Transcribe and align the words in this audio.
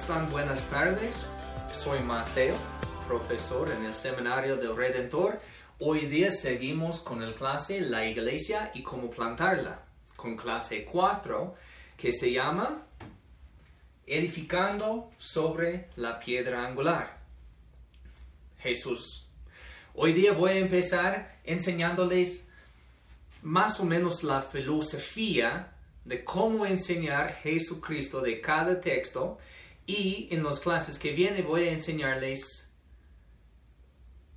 están? 0.00 0.30
Buenas 0.30 0.70
tardes. 0.70 1.28
Soy 1.72 2.00
Mateo, 2.00 2.56
profesor 3.06 3.70
en 3.70 3.84
el 3.84 3.92
Seminario 3.92 4.56
del 4.56 4.74
Redentor. 4.74 5.38
Hoy 5.78 6.06
día 6.06 6.30
seguimos 6.30 7.00
con 7.00 7.22
el 7.22 7.34
clase 7.34 7.82
La 7.82 8.06
Iglesia 8.06 8.70
y 8.72 8.82
cómo 8.82 9.10
plantarla, 9.10 9.82
con 10.16 10.38
clase 10.38 10.86
4 10.86 11.54
que 11.98 12.12
se 12.12 12.32
llama 12.32 12.86
Edificando 14.06 15.10
sobre 15.18 15.90
la 15.96 16.18
piedra 16.18 16.66
angular. 16.66 17.18
Jesús. 18.58 19.28
Hoy 19.94 20.14
día 20.14 20.32
voy 20.32 20.52
a 20.52 20.58
empezar 20.60 21.40
enseñándoles 21.44 22.48
más 23.42 23.78
o 23.80 23.84
menos 23.84 24.24
la 24.24 24.40
filosofía 24.40 25.74
de 26.06 26.24
cómo 26.24 26.64
enseñar 26.64 27.34
Jesucristo 27.42 28.22
de 28.22 28.40
cada 28.40 28.80
texto 28.80 29.38
y 29.86 30.28
en 30.30 30.42
las 30.44 30.60
clases 30.60 30.98
que 30.98 31.12
vienen 31.12 31.46
voy 31.46 31.64
a 31.64 31.72
enseñarles 31.72 32.70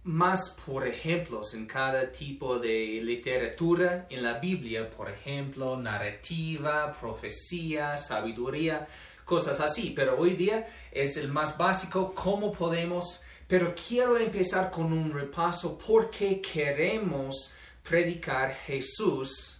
más 0.03 0.49
por 0.65 0.85
ejemplos 0.85 1.53
en 1.53 1.65
cada 1.65 2.11
tipo 2.11 2.59
de 2.59 2.99
literatura 3.01 4.05
en 4.09 4.21
la 4.21 4.39
Biblia, 4.39 4.89
por 4.89 5.09
ejemplo, 5.09 5.77
narrativa, 5.77 6.93
profecía, 6.99 7.95
sabiduría, 7.95 8.85
cosas 9.23 9.59
así. 9.61 9.93
Pero 9.95 10.17
hoy 10.19 10.33
día 10.33 10.67
es 10.91 11.15
el 11.17 11.29
más 11.29 11.57
básico, 11.57 12.13
cómo 12.13 12.51
podemos, 12.51 13.21
pero 13.47 13.73
quiero 13.75 14.17
empezar 14.17 14.69
con 14.69 14.91
un 14.91 15.13
repaso. 15.13 15.77
Porque 15.77 16.41
queremos 16.41 17.53
predicar 17.81 18.53
Jesús 18.53 19.52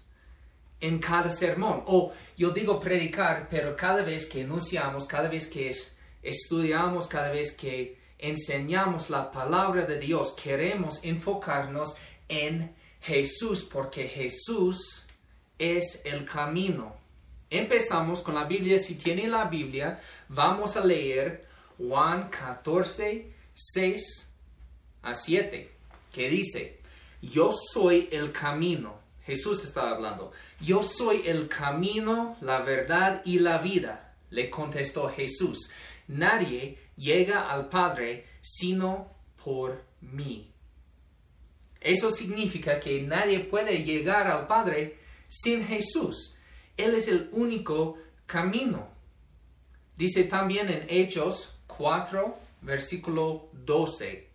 en 0.83 0.99
cada 0.99 1.29
sermón. 1.29 1.83
O 1.87 2.11
yo 2.35 2.51
digo 2.51 2.77
predicar, 2.77 3.47
pero 3.49 3.73
cada 3.75 4.03
vez 4.03 4.27
que 4.27 4.41
enunciamos, 4.41 5.05
cada 5.05 5.29
vez 5.29 5.47
que 5.47 5.71
estudiamos, 6.21 7.07
cada 7.07 7.31
vez 7.31 7.55
que 7.55 7.97
enseñamos 8.19 9.09
la 9.09 9.31
palabra 9.31 9.85
de 9.85 9.97
Dios, 9.97 10.33
queremos 10.33 11.01
enfocarnos 11.05 11.95
en 12.27 12.75
Jesús, 12.99 13.63
porque 13.63 14.09
Jesús 14.09 15.05
es 15.57 16.01
el 16.03 16.25
camino. 16.25 16.97
Empezamos 17.49 18.21
con 18.21 18.35
la 18.35 18.43
Biblia. 18.43 18.77
Si 18.77 18.95
tiene 18.95 19.27
la 19.27 19.45
Biblia, 19.45 20.01
vamos 20.27 20.75
a 20.75 20.83
leer 20.83 21.47
Juan 21.77 22.29
14, 22.29 23.31
6 23.53 24.33
a 25.03 25.13
7, 25.13 25.71
que 26.11 26.29
dice, 26.29 26.81
yo 27.21 27.51
soy 27.53 28.09
el 28.11 28.33
camino. 28.33 29.02
Jesús 29.25 29.63
estaba 29.63 29.91
hablando, 29.91 30.31
yo 30.59 30.83
soy 30.83 31.23
el 31.25 31.47
camino, 31.47 32.35
la 32.41 32.61
verdad 32.61 33.21
y 33.25 33.39
la 33.39 33.57
vida, 33.57 34.15
le 34.29 34.49
contestó 34.49 35.09
Jesús. 35.09 35.71
Nadie 36.07 36.77
llega 36.97 37.49
al 37.49 37.69
Padre 37.69 38.25
sino 38.41 39.13
por 39.43 39.83
mí. 40.01 40.51
Eso 41.79 42.11
significa 42.11 42.79
que 42.79 43.01
nadie 43.01 43.39
puede 43.41 43.83
llegar 43.83 44.27
al 44.27 44.47
Padre 44.47 44.97
sin 45.27 45.65
Jesús. 45.65 46.37
Él 46.77 46.95
es 46.95 47.07
el 47.07 47.29
único 47.33 47.97
camino. 48.25 48.87
Dice 49.95 50.23
también 50.23 50.69
en 50.69 50.85
Hechos 50.89 51.59
4, 51.67 52.37
versículo 52.61 53.49
12. 53.53 54.32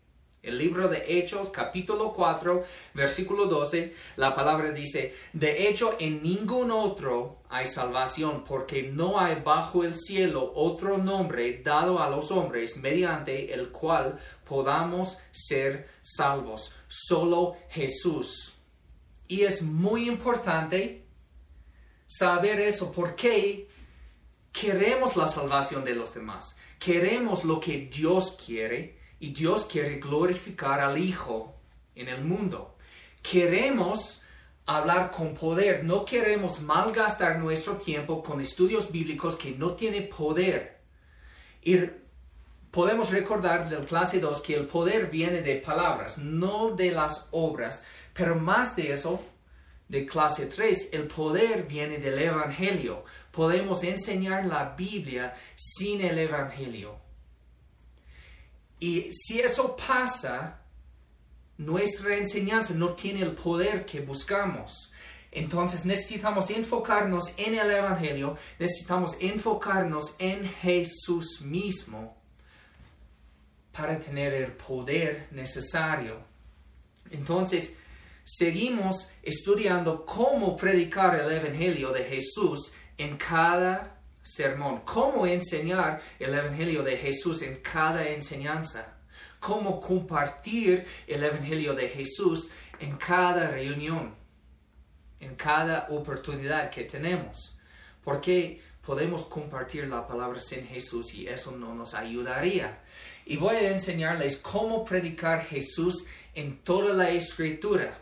El 0.48 0.56
libro 0.56 0.88
de 0.88 1.04
Hechos, 1.06 1.50
capítulo 1.50 2.10
4, 2.10 2.64
versículo 2.94 3.44
12, 3.44 3.94
la 4.16 4.34
palabra 4.34 4.72
dice, 4.72 5.14
de 5.34 5.68
hecho 5.68 5.96
en 5.98 6.22
ningún 6.22 6.70
otro 6.70 7.42
hay 7.50 7.66
salvación, 7.66 8.44
porque 8.44 8.84
no 8.84 9.20
hay 9.20 9.42
bajo 9.42 9.84
el 9.84 9.94
cielo 9.94 10.50
otro 10.54 10.96
nombre 10.96 11.60
dado 11.62 12.00
a 12.00 12.08
los 12.08 12.30
hombres 12.30 12.78
mediante 12.78 13.52
el 13.52 13.68
cual 13.68 14.18
podamos 14.46 15.18
ser 15.32 15.86
salvos, 16.00 16.74
solo 16.88 17.58
Jesús. 17.68 18.54
Y 19.26 19.42
es 19.42 19.60
muy 19.60 20.08
importante 20.08 21.04
saber 22.06 22.58
eso, 22.58 22.90
porque 22.90 23.68
queremos 24.50 25.14
la 25.14 25.26
salvación 25.26 25.84
de 25.84 25.94
los 25.94 26.14
demás, 26.14 26.56
queremos 26.78 27.44
lo 27.44 27.60
que 27.60 27.90
Dios 27.92 28.38
quiere 28.46 28.97
y 29.20 29.32
Dios 29.32 29.64
quiere 29.64 29.98
glorificar 29.98 30.80
al 30.80 30.98
Hijo 30.98 31.54
en 31.94 32.08
el 32.08 32.24
mundo. 32.24 32.76
Queremos 33.22 34.22
hablar 34.66 35.10
con 35.10 35.34
poder, 35.34 35.82
no 35.84 36.04
queremos 36.04 36.60
malgastar 36.60 37.38
nuestro 37.38 37.76
tiempo 37.76 38.22
con 38.22 38.40
estudios 38.40 38.92
bíblicos 38.92 39.34
que 39.36 39.52
no 39.52 39.72
tienen 39.72 40.08
poder. 40.08 40.78
Y 41.62 41.78
podemos 42.70 43.10
recordar 43.10 43.68
del 43.68 43.86
clase 43.86 44.20
2 44.20 44.40
que 44.42 44.54
el 44.54 44.66
poder 44.66 45.10
viene 45.10 45.42
de 45.42 45.56
palabras, 45.56 46.18
no 46.18 46.72
de 46.76 46.92
las 46.92 47.28
obras, 47.32 47.86
pero 48.12 48.36
más 48.36 48.76
de 48.76 48.92
eso, 48.92 49.22
de 49.88 50.04
clase 50.04 50.46
3, 50.46 50.90
el 50.92 51.06
poder 51.06 51.64
viene 51.64 51.96
del 51.96 52.18
Evangelio. 52.18 53.04
Podemos 53.32 53.82
enseñar 53.84 54.44
la 54.44 54.74
Biblia 54.76 55.34
sin 55.56 56.02
el 56.02 56.18
Evangelio. 56.18 57.07
Y 58.80 59.08
si 59.10 59.40
eso 59.40 59.76
pasa, 59.76 60.60
nuestra 61.56 62.16
enseñanza 62.16 62.74
no 62.74 62.94
tiene 62.94 63.22
el 63.22 63.32
poder 63.32 63.84
que 63.84 64.00
buscamos. 64.00 64.92
Entonces 65.30 65.84
necesitamos 65.84 66.48
enfocarnos 66.50 67.34
en 67.36 67.54
el 67.54 67.70
Evangelio, 67.70 68.36
necesitamos 68.58 69.16
enfocarnos 69.20 70.16
en 70.18 70.48
Jesús 70.48 71.42
mismo 71.42 72.16
para 73.72 73.98
tener 73.98 74.32
el 74.32 74.52
poder 74.52 75.28
necesario. 75.30 76.16
Entonces, 77.10 77.76
seguimos 78.24 79.10
estudiando 79.22 80.04
cómo 80.04 80.56
predicar 80.56 81.20
el 81.20 81.30
Evangelio 81.30 81.92
de 81.92 82.04
Jesús 82.04 82.72
en 82.96 83.16
cada 83.16 83.97
sermón, 84.34 84.82
cómo 84.84 85.26
enseñar 85.26 86.00
el 86.18 86.34
Evangelio 86.34 86.82
de 86.82 86.96
Jesús 86.96 87.42
en 87.42 87.56
cada 87.56 88.06
enseñanza, 88.08 88.98
cómo 89.40 89.80
compartir 89.80 90.84
el 91.06 91.24
Evangelio 91.24 91.74
de 91.74 91.88
Jesús 91.88 92.50
en 92.78 92.96
cada 92.96 93.50
reunión, 93.50 94.14
en 95.20 95.34
cada 95.34 95.88
oportunidad 95.90 96.70
que 96.70 96.84
tenemos, 96.84 97.58
porque 98.04 98.60
podemos 98.84 99.24
compartir 99.24 99.88
la 99.88 100.06
palabra 100.06 100.40
sin 100.40 100.66
Jesús 100.66 101.14
y 101.14 101.26
eso 101.26 101.52
no 101.52 101.74
nos 101.74 101.94
ayudaría. 101.94 102.80
Y 103.26 103.36
voy 103.36 103.56
a 103.56 103.70
enseñarles 103.70 104.38
cómo 104.38 104.84
predicar 104.84 105.44
Jesús 105.44 106.06
en 106.34 106.62
toda 106.62 106.94
la 106.94 107.10
escritura 107.10 107.98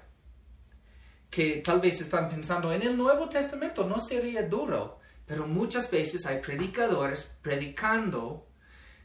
que 1.30 1.60
tal 1.64 1.80
vez 1.80 2.00
están 2.00 2.28
pensando 2.28 2.72
en 2.72 2.82
el 2.82 2.96
Nuevo 2.96 3.28
Testamento 3.28 3.86
no 3.86 3.98
sería 3.98 4.42
duro. 4.42 5.00
Pero 5.26 5.46
muchas 5.46 5.90
veces 5.90 6.24
hay 6.26 6.40
predicadores 6.40 7.32
predicando 7.42 8.46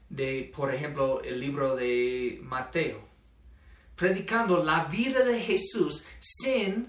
de, 0.09 0.51
por 0.55 0.73
ejemplo, 0.73 1.21
el 1.21 1.39
libro 1.39 1.75
de 1.75 2.39
Mateo, 2.43 3.01
predicando 3.95 4.63
la 4.63 4.85
vida 4.85 5.23
de 5.23 5.39
Jesús 5.39 6.05
sin 6.19 6.87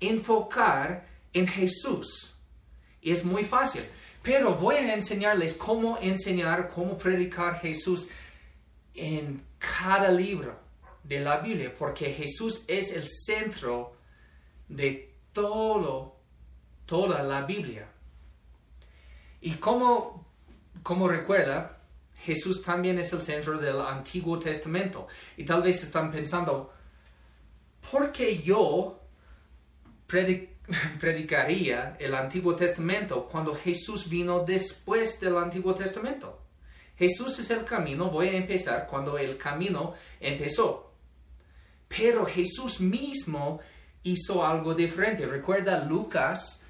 enfocar 0.00 1.06
en 1.32 1.46
Jesús. 1.46 2.34
Es 3.02 3.24
muy 3.24 3.44
fácil. 3.44 3.82
Pero 4.22 4.54
voy 4.54 4.76
a 4.76 4.94
enseñarles 4.94 5.54
cómo 5.54 5.98
enseñar, 6.00 6.68
cómo 6.68 6.96
predicar 6.96 7.60
Jesús 7.60 8.08
en 8.94 9.42
cada 9.58 10.10
libro 10.10 10.56
de 11.02 11.20
la 11.20 11.38
Biblia, 11.38 11.74
porque 11.76 12.12
Jesús 12.12 12.64
es 12.68 12.92
el 12.92 13.08
centro 13.08 13.96
de 14.68 15.12
todo, 15.32 16.16
toda 16.86 17.22
la 17.22 17.42
Biblia. 17.42 17.88
Y 19.42 19.54
como, 19.54 20.24
como 20.82 21.08
recuerda, 21.08 21.78
Jesús 22.20 22.62
también 22.62 22.98
es 22.98 23.12
el 23.12 23.20
centro 23.20 23.58
del 23.58 23.80
Antiguo 23.80 24.38
Testamento. 24.38 25.08
Y 25.36 25.44
tal 25.44 25.62
vez 25.62 25.82
están 25.82 26.12
pensando, 26.12 26.72
¿por 27.90 28.12
qué 28.12 28.38
yo 28.38 29.00
predicaría 31.00 31.96
el 31.98 32.14
Antiguo 32.14 32.54
Testamento 32.54 33.26
cuando 33.26 33.54
Jesús 33.56 34.08
vino 34.08 34.44
después 34.44 35.20
del 35.20 35.36
Antiguo 35.36 35.74
Testamento? 35.74 36.38
Jesús 36.96 37.36
es 37.40 37.50
el 37.50 37.64
camino, 37.64 38.10
voy 38.10 38.28
a 38.28 38.36
empezar 38.36 38.86
cuando 38.86 39.18
el 39.18 39.36
camino 39.36 39.94
empezó. 40.20 40.92
Pero 41.88 42.24
Jesús 42.24 42.80
mismo 42.80 43.58
hizo 44.04 44.46
algo 44.46 44.72
diferente. 44.72 45.26
Recuerda 45.26 45.84
Lucas 45.84 46.61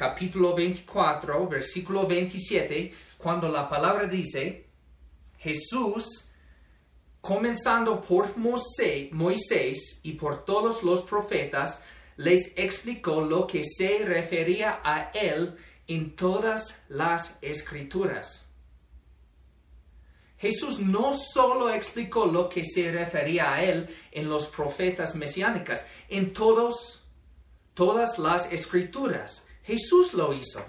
capítulo 0.00 0.54
24, 0.54 1.46
versículo 1.46 2.06
27, 2.06 2.90
cuando 3.18 3.50
la 3.50 3.68
palabra 3.68 4.06
dice, 4.06 4.64
Jesús, 5.36 6.30
comenzando 7.20 8.00
por 8.00 8.34
Moisés 8.38 10.00
y 10.02 10.12
por 10.12 10.46
todos 10.46 10.82
los 10.84 11.02
profetas, 11.02 11.84
les 12.16 12.56
explicó 12.56 13.20
lo 13.20 13.46
que 13.46 13.62
se 13.62 13.98
refería 13.98 14.80
a 14.82 15.10
él 15.12 15.58
en 15.86 16.16
todas 16.16 16.86
las 16.88 17.38
escrituras. 17.42 18.50
Jesús 20.38 20.78
no 20.78 21.12
solo 21.12 21.68
explicó 21.68 22.24
lo 22.24 22.48
que 22.48 22.64
se 22.64 22.90
refería 22.90 23.52
a 23.52 23.62
él 23.62 23.94
en 24.12 24.30
los 24.30 24.46
profetas 24.46 25.14
mesiánicas, 25.14 25.90
en 26.08 26.32
todos, 26.32 27.04
todas 27.74 28.18
las 28.18 28.50
escrituras. 28.50 29.48
Jesús 29.64 30.14
lo 30.14 30.32
hizo. 30.32 30.64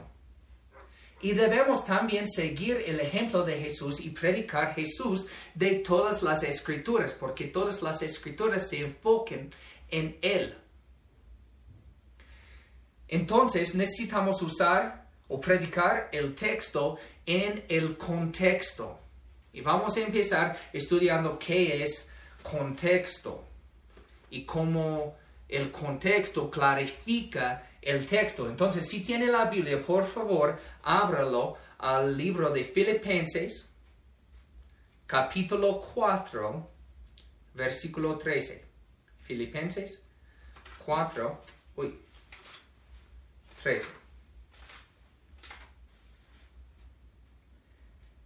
Y 1.22 1.34
debemos 1.34 1.86
también 1.86 2.28
seguir 2.28 2.84
el 2.86 3.00
ejemplo 3.00 3.44
de 3.44 3.60
Jesús 3.60 4.00
y 4.00 4.10
predicar 4.10 4.74
Jesús 4.74 5.28
de 5.54 5.76
todas 5.76 6.24
las 6.24 6.42
escrituras, 6.42 7.14
porque 7.14 7.46
todas 7.46 7.84
las 7.84 8.02
escrituras 8.02 8.68
se 8.68 8.80
enfoquen 8.80 9.54
en 9.90 10.18
Él. 10.22 10.58
Entonces 13.08 13.76
necesitamos 13.76 14.42
usar 14.42 15.08
o 15.28 15.40
predicar 15.40 16.10
el 16.12 16.34
texto 16.34 16.98
en 17.26 17.66
el 17.70 17.98
contexto. 17.98 19.00
Y 19.54 19.62
vamos 19.62 19.96
a 19.98 20.02
empezar 20.02 20.58
estudiando 20.74 21.38
qué 21.38 21.84
es 21.84 22.10
contexto 22.42 23.44
y 24.30 24.44
cómo 24.44 25.16
el 25.48 25.70
contexto 25.72 26.50
clarifica 26.50 27.68
el 27.82 28.06
texto. 28.06 28.50
Entonces, 28.50 28.88
si 28.88 29.02
tiene 29.02 29.28
la 29.28 29.46
Biblia, 29.46 29.82
por 29.82 30.06
favor, 30.06 30.60
ábralo 30.84 31.58
al 31.80 32.18
libro 32.18 32.50
de 32.52 32.64
Filipenses, 32.64 33.70
capítulo 35.08 35.82
4, 35.94 36.70
versículo 37.54 38.18
13. 38.18 38.66
Filipenses 39.24 40.04
4, 40.86 41.42
uy, 41.78 42.00
13. 43.64 44.02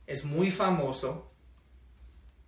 es 0.08 0.24
muy 0.24 0.52
famoso. 0.52 1.32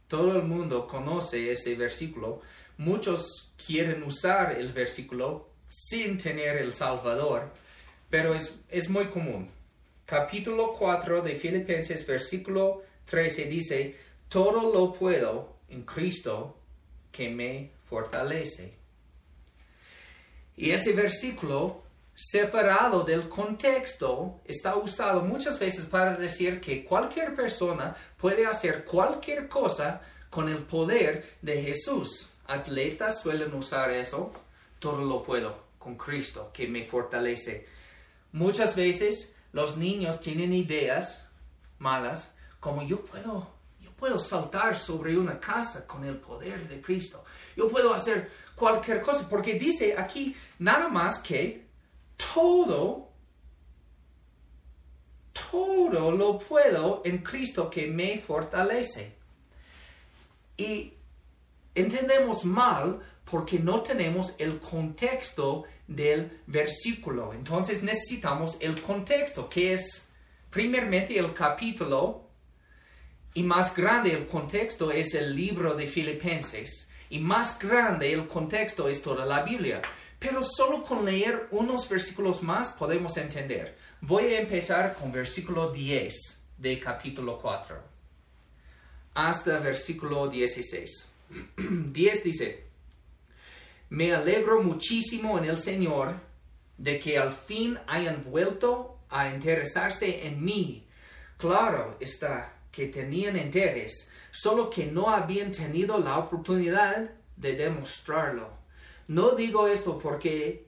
Todo 0.08 0.38
el 0.38 0.44
mundo 0.44 0.88
conoce 0.88 1.52
ese 1.52 1.76
versículo. 1.76 2.42
Muchos 2.78 3.54
quieren 3.66 4.04
usar 4.04 4.54
el 4.54 4.72
versículo 4.72 5.50
sin 5.70 6.18
tener 6.18 6.58
el 6.58 6.74
Salvador, 6.74 7.52
pero 8.10 8.34
es, 8.34 8.60
es 8.70 8.90
muy 8.90 9.08
común. 9.08 9.50
Capítulo 10.06 10.74
4 10.74 11.22
de 11.22 11.36
Filipenses, 11.36 12.06
versículo 12.06 12.84
13 13.06 13.46
dice, 13.46 13.96
todo 14.30 14.72
lo 14.72 14.94
puedo 14.94 15.58
en 15.70 15.84
Cristo 15.84 16.58
que 17.12 17.30
me 17.30 17.72
fortalece. 17.90 18.74
Y 20.56 20.72
ese 20.72 20.94
versículo 20.94 21.84
separado 22.18 23.04
del 23.04 23.30
contexto, 23.30 24.42
está 24.44 24.76
usado 24.76 25.22
muchas 25.22 25.60
veces 25.60 25.86
para 25.86 26.18
decir 26.18 26.60
que 26.60 26.84
cualquier 26.84 27.36
persona 27.36 27.96
puede 28.18 28.48
hacer 28.48 28.84
cualquier 28.84 29.48
cosa 29.48 30.02
con 30.32 30.50
el 30.50 30.64
poder 30.64 31.38
de 31.44 31.62
Jesús. 31.62 32.32
Atletas 32.48 33.22
suelen 33.22 33.54
usar 33.54 33.92
eso. 33.92 34.34
Todo 34.80 35.04
lo 35.04 35.24
puedo 35.24 35.68
con 35.78 35.96
Cristo 35.98 36.52
que 36.54 36.68
me 36.68 36.86
fortalece. 36.86 37.68
Muchas 38.32 38.76
veces 38.76 39.36
los 39.54 39.78
niños 39.78 40.20
tienen 40.22 40.54
ideas 40.54 41.28
malas 41.80 42.38
como 42.60 42.84
yo 42.84 43.04
puedo 43.04 43.58
yo 43.80 43.92
puedo 43.92 44.20
saltar 44.20 44.78
sobre 44.78 45.18
una 45.18 45.40
casa 45.40 45.88
con 45.88 46.04
el 46.04 46.18
poder 46.18 46.68
de 46.68 46.82
Cristo. 46.82 47.24
Yo 47.56 47.68
puedo 47.68 47.94
hacer 47.94 48.30
cualquier 48.56 49.02
cosa 49.02 49.28
porque 49.30 49.54
dice 49.54 49.96
aquí 49.98 50.36
nada 50.60 50.90
más 50.90 51.20
que 51.20 51.68
todo, 52.34 53.10
todo 55.32 56.12
lo 56.12 56.38
puedo 56.40 57.02
en 57.06 57.20
Cristo 57.20 57.70
que 57.70 57.88
me 57.88 58.20
fortalece. 58.20 59.16
Y 60.58 60.94
entendemos 61.74 62.44
mal 62.44 63.00
porque 63.30 63.60
no 63.60 63.82
tenemos 63.82 64.36
el 64.38 64.60
contexto 64.60 65.66
del 65.88 66.42
versículo. 66.48 67.34
Entonces 67.34 67.84
necesitamos 67.84 68.58
el 68.62 68.82
contexto, 68.82 69.50
que 69.50 69.74
es 69.74 70.10
primeramente 70.50 71.18
el 71.18 71.34
capítulo, 71.34 72.28
y 73.34 73.44
más 73.44 73.76
grande 73.76 74.14
el 74.14 74.26
contexto 74.26 74.92
es 74.92 75.14
el 75.14 75.36
libro 75.36 75.76
de 75.76 75.88
Filipenses, 75.88 76.90
y 77.10 77.20
más 77.20 77.60
grande 77.60 78.12
el 78.14 78.28
contexto 78.28 78.88
es 78.88 79.02
toda 79.02 79.26
la 79.26 79.44
Biblia. 79.44 79.82
Pero 80.20 80.42
solo 80.42 80.84
con 80.84 81.06
leer 81.06 81.48
unos 81.52 81.88
versículos 81.88 82.42
más 82.42 82.72
podemos 82.72 83.18
entender. 83.18 83.78
Voy 84.02 84.34
a 84.34 84.40
empezar 84.40 84.96
con 84.96 85.12
versículo 85.12 85.70
10 85.70 86.46
de 86.58 86.80
capítulo 86.80 87.38
4 87.38 87.98
hasta 89.14 89.58
versículo 89.58 90.28
16. 90.28 91.12
10 91.92 92.24
dice, 92.24 92.67
me 93.90 94.14
alegro 94.14 94.62
muchísimo 94.62 95.38
en 95.38 95.46
el 95.46 95.58
Señor 95.58 96.20
de 96.78 97.00
que 97.00 97.18
al 97.18 97.32
fin 97.32 97.80
hayan 97.88 98.24
vuelto 98.24 99.00
a 99.10 99.30
interesarse 99.34 100.28
en 100.28 100.44
mí. 100.44 100.88
Claro 101.38 101.98
está 102.00 102.54
que 102.72 102.88
tenían 102.88 103.38
interés, 103.38 104.12
solo 104.32 104.70
que 104.70 104.86
no 104.86 105.10
habían 105.10 105.52
tenido 105.52 105.98
la 105.98 106.20
oportunidad 106.20 107.12
de 107.36 107.56
demostrarlo. 107.56 108.50
No 109.08 109.32
digo 109.32 109.68
esto 109.68 109.98
porque 109.98 110.68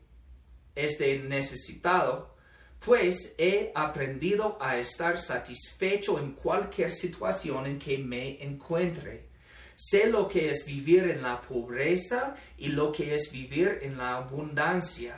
esté 0.75 1.19
necesitado, 1.19 2.35
pues 2.83 3.35
he 3.37 3.71
aprendido 3.75 4.57
a 4.61 4.77
estar 4.77 5.19
satisfecho 5.19 6.17
en 6.17 6.31
cualquier 6.31 6.91
situación 6.91 7.65
en 7.65 7.77
que 7.77 7.97
me 7.97 8.41
encuentre. 8.41 9.28
Sé 9.81 10.07
lo 10.07 10.27
que 10.27 10.49
es 10.49 10.65
vivir 10.65 11.05
en 11.05 11.21
la 11.21 11.39
pobreza 11.39 12.35
y 12.57 12.67
lo 12.67 12.91
que 12.91 13.13
es 13.13 13.31
vivir 13.31 13.79
en 13.81 13.97
la 13.97 14.17
abundancia. 14.17 15.15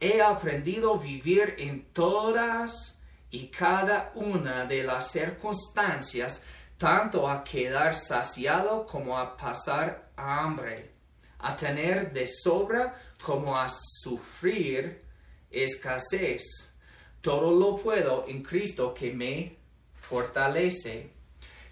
He 0.00 0.22
aprendido 0.22 0.94
a 0.94 1.02
vivir 1.02 1.56
en 1.58 1.92
todas 1.92 3.02
y 3.30 3.48
cada 3.48 4.12
una 4.14 4.64
de 4.64 4.82
las 4.82 5.10
circunstancias, 5.10 6.44
tanto 6.78 7.28
a 7.28 7.44
quedar 7.44 7.94
saciado 7.94 8.86
como 8.86 9.18
a 9.18 9.36
pasar 9.36 10.10
hambre 10.16 10.92
a 11.42 11.56
tener 11.56 12.12
de 12.12 12.26
sobra 12.26 12.98
como 13.22 13.56
a 13.56 13.68
sufrir 13.68 15.02
escasez. 15.50 16.42
Todo 17.20 17.50
lo 17.50 17.76
puedo 17.76 18.24
en 18.26 18.42
Cristo 18.42 18.94
que 18.94 19.12
me 19.12 19.56
fortalece. 19.94 21.10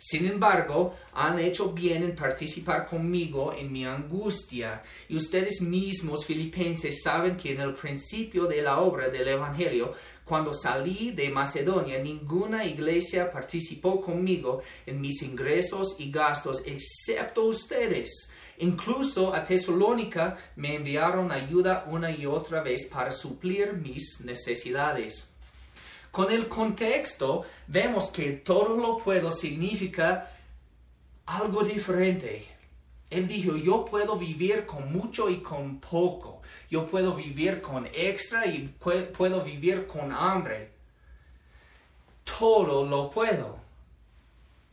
Sin 0.03 0.27
embargo, 0.27 0.95
han 1.13 1.39
hecho 1.39 1.73
bien 1.73 2.03
en 2.03 2.15
participar 2.17 2.87
conmigo 2.87 3.53
en 3.53 3.71
mi 3.71 3.85
angustia. 3.85 4.83
Y 5.11 5.17
ustedes 5.17 5.61
mismos, 5.61 6.25
filipenses, 6.25 7.03
saben 7.03 7.37
que 7.37 7.53
en 7.53 7.61
el 7.61 7.75
principio 7.75 8.47
de 8.47 8.63
la 8.63 8.81
obra 8.81 9.11
del 9.11 9.29
Evangelio, 9.29 9.93
cuando 10.25 10.55
salí 10.55 11.11
de 11.11 11.29
Macedonia, 11.29 11.99
ninguna 11.99 12.65
iglesia 12.65 13.31
participó 13.31 14.01
conmigo 14.01 14.63
en 14.87 15.03
mis 15.03 15.23
ingresos 15.23 15.97
y 15.99 16.11
gastos, 16.11 16.63
excepto 16.65 17.45
ustedes. 17.45 18.33
Incluso 18.57 19.35
a 19.35 19.45
Tesalónica 19.45 20.39
me 20.57 20.77
enviaron 20.77 21.31
ayuda 21.31 21.85
una 21.89 22.11
y 22.11 22.25
otra 22.25 22.63
vez 22.63 22.89
para 22.89 23.11
suplir 23.11 23.75
mis 23.75 24.23
necesidades. 24.25 25.35
Con 26.11 26.31
el 26.31 26.49
contexto 26.49 27.45
vemos 27.69 28.11
que 28.11 28.33
todo 28.33 28.77
lo 28.77 28.99
puedo 28.99 29.31
significa 29.31 30.31
algo 31.27 31.63
diferente. 31.63 32.47
Él 33.09 33.27
dijo, 33.29 33.57
yo 33.57 33.85
puedo 33.85 34.17
vivir 34.17 34.67
con 34.67 34.93
mucho 34.93 35.29
y 35.29 35.41
con 35.41 35.79
poco. 35.81 36.43
Yo 36.69 36.87
puedo 36.87 37.15
vivir 37.15 37.61
con 37.61 37.87
extra 37.87 38.47
y 38.47 38.69
puedo 38.79 39.43
vivir 39.43 39.87
con 39.87 40.13
hambre. 40.13 40.71
Todo 42.25 42.89
lo 42.89 43.11
puedo. 43.11 43.59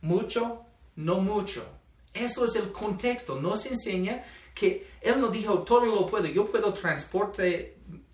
Mucho, 0.02 0.64
no 0.96 1.20
mucho. 1.20 1.66
Eso 2.14 2.44
es 2.44 2.56
el 2.56 2.72
contexto. 2.72 3.40
Nos 3.40 3.66
enseña 3.66 4.24
que 4.54 4.88
Él 5.00 5.20
no 5.20 5.28
dijo 5.28 5.60
todo 5.60 5.84
lo 5.84 6.06
puedo. 6.06 6.26
Yo 6.26 6.46
puedo 6.46 6.72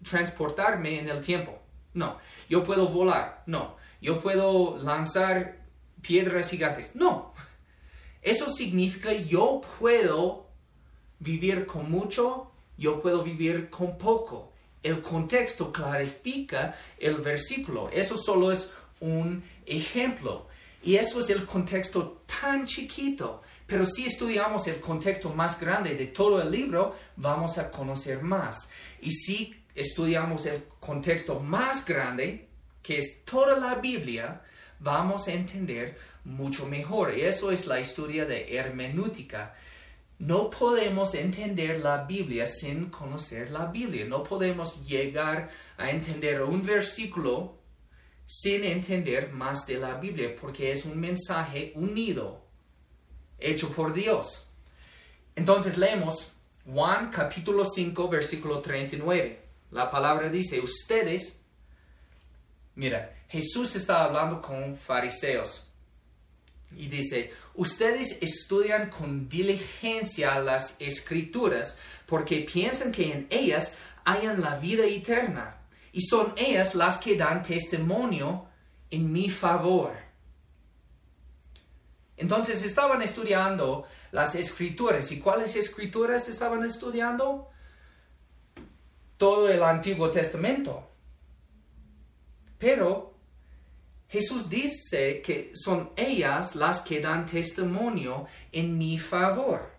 transportarme 0.02 1.00
en 1.00 1.08
el 1.08 1.20
tiempo. 1.20 1.63
No. 1.94 2.18
Yo 2.48 2.62
puedo 2.62 2.88
volar. 2.88 3.42
No. 3.46 3.76
Yo 4.00 4.20
puedo 4.20 4.76
lanzar 4.76 5.64
piedras 6.02 6.50
gigantes. 6.50 6.94
No. 6.94 7.32
Eso 8.20 8.48
significa 8.48 9.12
yo 9.12 9.60
puedo 9.78 10.46
vivir 11.18 11.66
con 11.66 11.90
mucho, 11.90 12.50
yo 12.76 13.00
puedo 13.00 13.22
vivir 13.22 13.70
con 13.70 13.96
poco. 13.96 14.52
El 14.82 15.00
contexto 15.00 15.72
clarifica 15.72 16.76
el 16.98 17.16
versículo. 17.18 17.88
Eso 17.90 18.16
solo 18.16 18.52
es 18.52 18.72
un 19.00 19.42
ejemplo. 19.64 20.48
Y 20.82 20.96
eso 20.96 21.20
es 21.20 21.30
el 21.30 21.46
contexto 21.46 22.22
tan 22.26 22.66
chiquito. 22.66 23.42
Pero 23.66 23.86
si 23.86 24.04
estudiamos 24.04 24.66
el 24.68 24.80
contexto 24.80 25.30
más 25.30 25.58
grande 25.58 25.94
de 25.94 26.06
todo 26.06 26.42
el 26.42 26.50
libro, 26.50 26.94
vamos 27.16 27.56
a 27.56 27.70
conocer 27.70 28.22
más. 28.22 28.70
Y 29.00 29.10
si 29.10 29.63
estudiamos 29.74 30.46
el 30.46 30.64
contexto 30.80 31.40
más 31.40 31.84
grande, 31.84 32.48
que 32.82 32.98
es 32.98 33.24
toda 33.24 33.56
la 33.58 33.76
Biblia, 33.76 34.42
vamos 34.78 35.28
a 35.28 35.32
entender 35.32 35.98
mucho 36.24 36.66
mejor. 36.66 37.16
Y 37.16 37.22
eso 37.22 37.50
es 37.50 37.66
la 37.66 37.80
historia 37.80 38.24
de 38.24 38.56
hermenéutica. 38.56 39.54
No 40.18 40.48
podemos 40.48 41.14
entender 41.14 41.80
la 41.80 42.04
Biblia 42.04 42.46
sin 42.46 42.86
conocer 42.86 43.50
la 43.50 43.66
Biblia. 43.66 44.04
No 44.04 44.22
podemos 44.22 44.86
llegar 44.86 45.50
a 45.76 45.90
entender 45.90 46.42
un 46.42 46.62
versículo 46.62 47.58
sin 48.26 48.64
entender 48.64 49.32
más 49.32 49.66
de 49.66 49.76
la 49.76 49.98
Biblia, 49.98 50.34
porque 50.40 50.70
es 50.70 50.86
un 50.86 50.98
mensaje 50.98 51.72
unido, 51.74 52.42
hecho 53.38 53.70
por 53.70 53.92
Dios. 53.92 54.48
Entonces 55.36 55.76
leemos 55.76 56.32
Juan 56.64 57.10
capítulo 57.10 57.64
5, 57.64 58.08
versículo 58.08 58.60
39. 58.60 59.43
La 59.74 59.90
palabra 59.90 60.28
dice, 60.28 60.60
ustedes, 60.60 61.42
mira, 62.76 63.12
Jesús 63.28 63.74
está 63.74 64.04
hablando 64.04 64.40
con 64.40 64.76
fariseos 64.76 65.68
y 66.76 66.86
dice, 66.86 67.32
ustedes 67.54 68.22
estudian 68.22 68.88
con 68.88 69.28
diligencia 69.28 70.38
las 70.38 70.80
escrituras 70.80 71.80
porque 72.06 72.46
piensan 72.48 72.92
que 72.92 73.12
en 73.12 73.26
ellas 73.30 73.74
hayan 74.04 74.40
la 74.40 74.58
vida 74.58 74.84
eterna 74.84 75.56
y 75.90 76.02
son 76.02 76.34
ellas 76.36 76.76
las 76.76 76.98
que 76.98 77.16
dan 77.16 77.42
testimonio 77.42 78.46
en 78.92 79.10
mi 79.10 79.28
favor. 79.28 79.92
Entonces 82.16 82.64
estaban 82.64 83.02
estudiando 83.02 83.86
las 84.12 84.36
escrituras. 84.36 85.10
¿Y 85.10 85.18
cuáles 85.18 85.56
escrituras 85.56 86.28
estaban 86.28 86.62
estudiando? 86.62 87.50
Todo 89.16 89.48
el 89.48 89.62
Antiguo 89.62 90.10
Testamento. 90.10 90.90
Pero 92.58 93.14
Jesús 94.08 94.48
dice 94.48 95.20
que 95.22 95.50
son 95.54 95.90
ellas 95.96 96.54
las 96.54 96.82
que 96.82 97.00
dan 97.00 97.26
testimonio 97.26 98.26
en 98.52 98.78
mi 98.78 98.98
favor. 98.98 99.72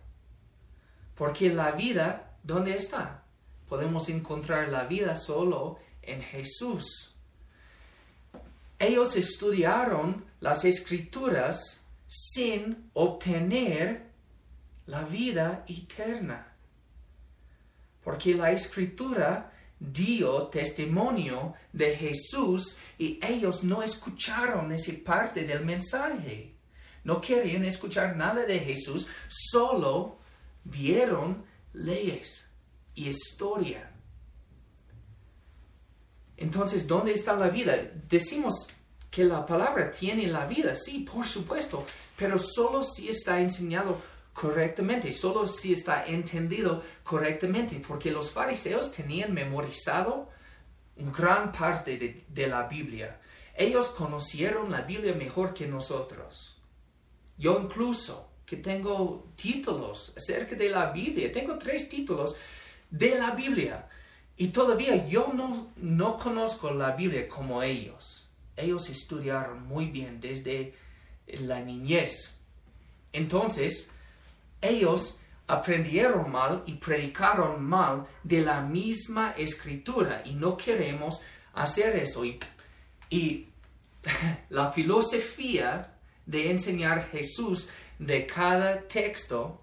Porque 1.16 1.54
la 1.54 1.72
vida, 1.72 2.38
¿dónde 2.44 2.76
está? 2.76 3.24
Podemos 3.70 4.10
encontrar 4.10 4.68
la 4.70 4.84
vida 4.84 5.16
solo 5.16 5.80
en 6.02 6.22
Jesús. 6.22 7.16
Ellos 8.78 9.16
estudiaron 9.16 10.26
las 10.42 10.66
escrituras 10.66 11.86
sin 12.08 12.90
obtener 12.94 14.12
la 14.86 15.04
vida 15.04 15.64
eterna. 15.68 16.55
Porque 18.06 18.36
la 18.36 18.52
escritura 18.52 19.52
dio 19.80 20.44
testimonio 20.48 21.56
de 21.74 21.96
Jesús 21.96 22.78
y 23.00 23.20
ellos 23.22 23.64
no 23.64 23.82
escucharon 23.82 24.72
esa 24.72 24.94
parte 25.04 25.44
del 25.44 25.66
mensaje. 25.66 26.54
No 27.04 27.20
querían 27.20 27.66
escuchar 27.66 28.16
nada 28.16 28.46
de 28.46 28.60
Jesús, 28.60 29.08
solo 29.28 30.20
vieron 30.64 31.44
leyes 31.74 32.48
y 32.94 33.10
historia. 33.10 33.92
Entonces, 36.38 36.88
¿dónde 36.88 37.14
está 37.14 37.36
la 37.36 37.50
vida? 37.50 37.76
Decimos 38.08 38.68
que 39.10 39.24
la 39.24 39.46
palabra 39.46 39.90
tiene 39.92 40.28
la 40.28 40.46
vida, 40.46 40.76
sí, 40.76 41.00
por 41.12 41.28
supuesto, 41.28 41.86
pero 42.18 42.38
solo 42.38 42.84
si 42.84 43.10
está 43.10 43.40
enseñado 43.40 43.98
correctamente, 44.36 45.14
solo 45.14 45.48
si 45.48 45.72
está 45.72 46.06
entendido 46.06 46.84
correctamente, 47.04 47.82
porque 47.88 48.12
los 48.12 48.32
fariseos 48.32 48.92
tenían 48.92 49.34
memorizado 49.34 50.30
gran 50.98 51.54
parte 51.54 51.98
de, 51.98 52.26
de 52.28 52.48
la 52.48 52.68
Biblia. 52.68 53.22
Ellos 53.56 53.88
conocieron 53.88 54.70
la 54.70 54.82
Biblia 54.82 55.14
mejor 55.14 55.54
que 55.54 55.66
nosotros. 55.66 56.58
Yo 57.38 57.58
incluso, 57.62 58.30
que 58.46 58.58
tengo 58.58 59.32
títulos 59.38 60.14
acerca 60.18 60.56
de 60.56 60.70
la 60.70 60.92
Biblia, 60.92 61.32
tengo 61.32 61.58
tres 61.58 61.88
títulos 61.88 62.36
de 62.90 63.16
la 63.16 63.32
Biblia. 63.32 63.88
Y 64.36 64.50
todavía 64.50 65.08
yo 65.08 65.32
no, 65.34 65.72
no 65.78 66.18
conozco 66.18 66.72
la 66.72 66.92
Biblia 66.92 67.26
como 67.30 67.64
ellos. 67.64 68.28
Ellos 68.58 68.90
estudiaron 68.90 69.66
muy 69.66 69.86
bien 69.86 70.20
desde 70.20 70.74
la 71.26 71.62
niñez. 71.62 72.38
Entonces, 73.14 73.92
ellos 74.62 75.22
aprendieron 75.48 76.32
mal 76.32 76.64
y 76.66 76.76
predicaron 76.76 77.64
mal 77.64 78.08
de 78.24 78.42
la 78.42 78.62
misma 78.62 79.32
escritura 79.38 80.24
y 80.26 80.34
no 80.34 80.58
queremos 80.58 81.22
hacer 81.54 81.96
eso. 81.96 82.26
Y, 82.26 82.40
y 83.10 83.48
la 84.50 84.72
filosofía 84.72 85.94
de 86.26 86.52
enseñar 86.52 87.10
Jesús 87.10 87.70
de 88.00 88.26
cada 88.26 88.82
texto, 88.82 89.62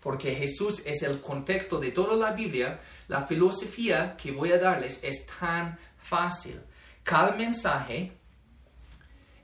porque 0.00 0.34
Jesús 0.34 0.82
es 0.84 1.02
el 1.02 1.20
contexto 1.20 1.78
de 1.78 1.92
toda 1.92 2.16
la 2.16 2.32
Biblia, 2.32 2.80
la 3.08 3.22
filosofía 3.22 4.16
que 4.16 4.32
voy 4.32 4.52
a 4.52 4.58
darles 4.58 5.02
es 5.04 5.26
tan 5.26 5.78
fácil. 5.98 6.60
Cada 7.02 7.32
mensaje, 7.36 8.12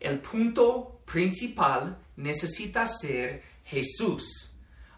el 0.00 0.20
punto 0.20 1.00
principal 1.04 1.98
necesita 2.16 2.86
ser 2.86 3.42
Jesús. 3.64 4.45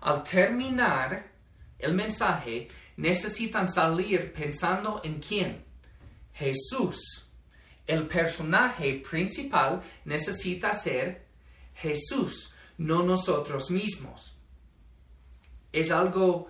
Al 0.01 0.23
terminar 0.23 1.31
el 1.79 1.95
mensaje, 1.95 2.69
necesitan 2.97 3.69
salir 3.69 4.33
pensando 4.33 5.01
en 5.05 5.21
quién? 5.21 5.65
Jesús. 6.33 7.29
El 7.87 8.07
personaje 8.07 9.03
principal 9.09 9.83
necesita 10.05 10.75
ser 10.75 11.27
Jesús, 11.75 12.55
no 12.77 13.03
nosotros 13.03 13.71
mismos. 13.71 14.37
Es 15.73 15.91
algo 15.91 16.49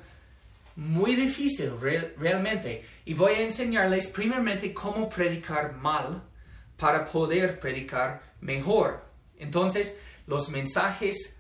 muy 0.77 1.17
difícil 1.17 1.73
realmente 1.81 2.85
y 3.05 3.15
voy 3.15 3.33
a 3.33 3.43
enseñarles 3.43 4.09
primeramente 4.09 4.73
cómo 4.73 5.09
predicar 5.09 5.75
mal 5.77 6.23
para 6.77 7.05
poder 7.05 7.59
predicar 7.59 8.23
mejor. 8.41 9.05
Entonces, 9.39 10.01
los 10.27 10.49
mensajes 10.49 11.38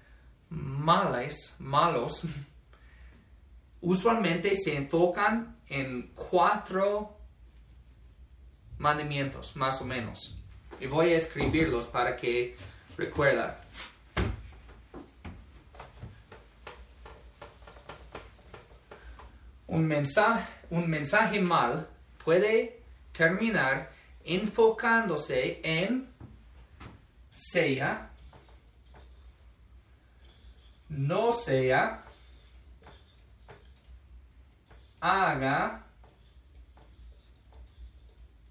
males, 0.50 1.56
malos, 1.58 2.24
usualmente 3.80 4.54
se 4.56 4.76
enfocan 4.76 5.56
en 5.68 6.12
cuatro 6.14 7.16
mandamientos, 8.78 9.56
más 9.56 9.80
o 9.82 9.84
menos. 9.84 10.38
Y 10.80 10.86
voy 10.86 11.12
a 11.12 11.16
escribirlos 11.16 11.86
para 11.86 12.16
que 12.16 12.56
recuerden. 12.96 13.50
Un 19.66 19.86
mensaje, 19.86 20.48
un 20.70 20.88
mensaje 20.88 21.40
mal 21.40 21.88
puede 22.24 22.82
terminar 23.12 23.90
enfocándose 24.24 25.60
en 25.62 26.08
sea 27.32 28.10
no 30.88 31.32
sea, 31.32 32.04
haga 35.00 35.84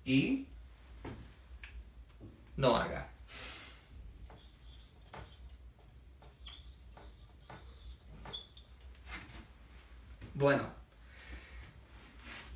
y 0.06 0.46
no 2.56 2.75
haga. 2.75 3.10
Bueno, 10.34 10.70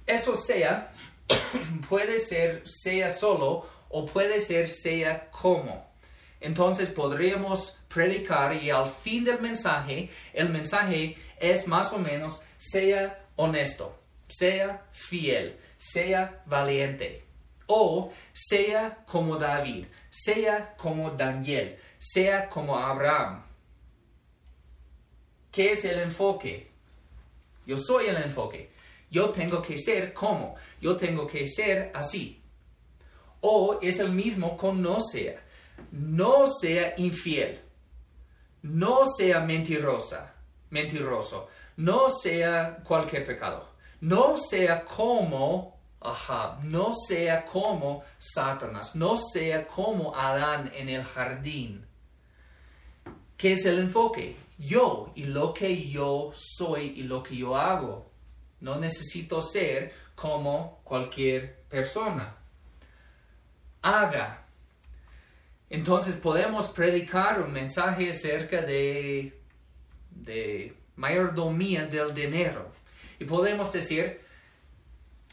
eso 0.05 0.35
sea, 0.35 0.93
puede 1.89 2.19
ser 2.19 2.61
sea 2.65 3.09
solo 3.09 3.67
o 3.89 4.05
puede 4.05 4.39
ser 4.39 4.69
sea 4.69 5.29
como. 5.31 5.89
Entonces 6.39 6.89
podríamos 6.89 7.80
predicar 7.93 8.53
y 8.55 8.69
al 8.69 8.87
fin 8.87 9.23
del 9.23 9.39
mensaje, 9.39 10.09
el 10.33 10.49
mensaje 10.49 11.17
es 11.39 11.67
más 11.67 11.91
o 11.93 11.99
menos, 11.99 12.43
sea 12.57 13.25
honesto, 13.35 13.99
sea 14.27 14.85
fiel, 14.91 15.57
sea 15.77 16.43
valiente, 16.45 17.23
o 17.67 18.11
sea 18.33 19.03
como 19.05 19.37
David, 19.37 19.85
sea 20.09 20.73
como 20.77 21.11
Daniel, 21.11 21.77
sea 21.99 22.47
como 22.49 22.77
Abraham. 22.77 23.43
¿Qué 25.51 25.73
es 25.73 25.83
el 25.85 25.99
enfoque? 25.99 26.71
Yo 27.65 27.77
soy 27.77 28.07
el 28.07 28.17
enfoque. 28.17 28.71
Yo 29.09 29.29
tengo 29.31 29.61
que 29.61 29.77
ser 29.77 30.13
como. 30.13 30.55
Yo 30.79 30.95
tengo 30.95 31.27
que 31.27 31.45
ser 31.47 31.91
así. 31.93 32.41
O 33.41 33.79
es 33.81 33.99
el 33.99 34.13
mismo 34.13 34.55
con 34.55 34.81
no 34.81 35.01
sea 35.01 35.41
no 35.91 36.45
sea 36.47 36.93
infiel, 36.97 37.59
no 38.63 39.05
sea 39.05 39.39
mentirosa, 39.39 40.33
mentiroso, 40.69 41.49
no 41.77 42.09
sea 42.09 42.77
cualquier 42.83 43.25
pecado, 43.25 43.67
no 44.01 44.35
sea 44.37 44.83
como, 44.85 45.79
ajá, 45.99 46.59
no 46.63 46.91
sea 46.93 47.45
como 47.45 48.03
Satanás, 48.17 48.95
no 48.95 49.17
sea 49.17 49.67
como 49.67 50.15
Adán 50.15 50.71
en 50.75 50.89
el 50.89 51.03
jardín. 51.03 51.85
¿Qué 53.37 53.53
es 53.53 53.65
el 53.65 53.79
enfoque? 53.79 54.37
Yo 54.59 55.11
y 55.15 55.23
lo 55.23 55.53
que 55.53 55.89
yo 55.89 56.31
soy 56.35 56.93
y 56.95 57.03
lo 57.03 57.23
que 57.23 57.35
yo 57.35 57.57
hago. 57.57 58.11
No 58.59 58.77
necesito 58.77 59.41
ser 59.41 59.91
como 60.13 60.81
cualquier 60.83 61.63
persona. 61.63 62.35
Haga. 63.81 64.45
Entonces 65.71 66.17
podemos 66.17 66.67
predicar 66.67 67.41
un 67.41 67.53
mensaje 67.53 68.09
acerca 68.09 68.61
de, 68.61 69.39
de 70.09 70.75
mayordomía 70.97 71.85
del 71.85 72.13
dinero. 72.13 72.73
Y 73.17 73.23
podemos 73.23 73.71
decir, 73.71 74.19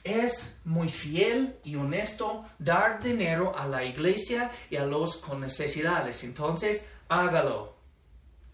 es 0.05 0.61
muy 0.65 0.91
fiel 0.91 1.57
y 1.65 1.75
honesto 1.75 2.45
dar 2.57 3.03
dinero 3.03 3.59
a 3.59 3.67
la 3.67 3.83
iglesia 3.83 4.53
y 4.71 4.77
a 4.77 4.87
los 4.87 5.17
con 5.17 5.41
necesidades. 5.41 6.23
Entonces, 6.23 6.89
hágalo. 7.09 7.75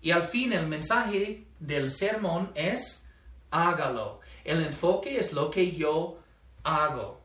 Y 0.01 0.11
al 0.11 0.23
fin 0.23 0.55
el 0.55 0.67
mensaje 0.67 1.45
del 1.61 1.91
sermón 1.91 2.51
es, 2.55 3.07
hágalo. 3.51 4.21
El 4.43 4.65
enfoque 4.65 5.19
es 5.19 5.35
lo 5.35 5.51
que 5.51 5.73
yo 5.73 6.19
hago. 6.63 7.21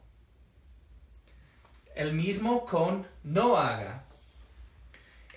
El 1.96 2.12
mismo 2.12 2.66
con 2.66 3.08
no 3.24 3.56
haga. 3.56 4.09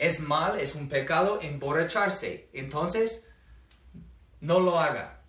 Es 0.03 0.19
mal, 0.19 0.59
es 0.59 0.75
un 0.75 0.89
pecado 0.89 1.41
emborracharse. 1.41 2.49
Entonces, 2.53 3.29
no 4.41 4.59
lo 4.59 4.81
haga. 4.81 5.21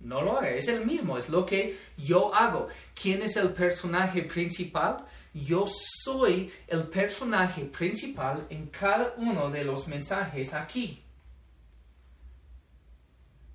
No 0.00 0.22
lo 0.22 0.36
haga, 0.36 0.50
es 0.50 0.66
el 0.66 0.84
mismo, 0.84 1.16
es 1.16 1.28
lo 1.28 1.46
que 1.46 1.78
yo 1.96 2.34
hago. 2.34 2.66
¿Quién 3.00 3.22
es 3.22 3.36
el 3.36 3.52
personaje 3.52 4.22
principal? 4.22 5.06
Yo 5.32 5.66
soy 6.02 6.52
el 6.66 6.88
personaje 6.88 7.64
principal 7.66 8.44
en 8.50 8.66
cada 8.70 9.14
uno 9.16 9.50
de 9.50 9.62
los 9.62 9.86
mensajes 9.86 10.52
aquí. 10.52 11.04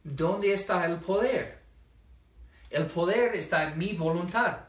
¿Dónde 0.01 0.53
está 0.53 0.85
el 0.85 0.99
poder? 0.99 1.59
El 2.69 2.85
poder 2.85 3.35
está 3.35 3.67
en 3.67 3.77
mi 3.77 3.91
voluntad. 3.91 4.59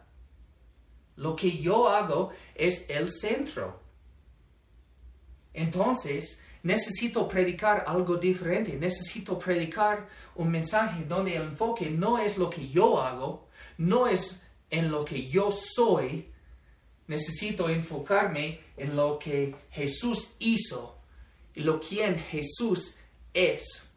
Lo 1.14 1.36
que 1.36 1.56
yo 1.56 1.88
hago 1.88 2.32
es 2.56 2.90
el 2.90 3.08
centro. 3.08 3.85
Entonces, 5.56 6.44
necesito 6.62 7.26
predicar 7.26 7.84
algo 7.86 8.16
diferente, 8.16 8.76
necesito 8.76 9.38
predicar 9.38 10.06
un 10.34 10.50
mensaje 10.50 11.04
donde 11.04 11.34
el 11.34 11.42
enfoque 11.42 11.90
no 11.90 12.18
es 12.18 12.36
lo 12.36 12.50
que 12.50 12.68
yo 12.68 13.00
hago, 13.00 13.48
no 13.78 14.06
es 14.06 14.42
en 14.70 14.90
lo 14.90 15.02
que 15.04 15.26
yo 15.26 15.50
soy, 15.50 16.28
necesito 17.08 17.70
enfocarme 17.70 18.60
en 18.76 18.94
lo 18.94 19.18
que 19.18 19.54
Jesús 19.70 20.34
hizo 20.40 20.98
y 21.54 21.60
lo 21.60 21.80
quien 21.80 22.18
Jesús 22.18 22.98
es. 23.32 23.90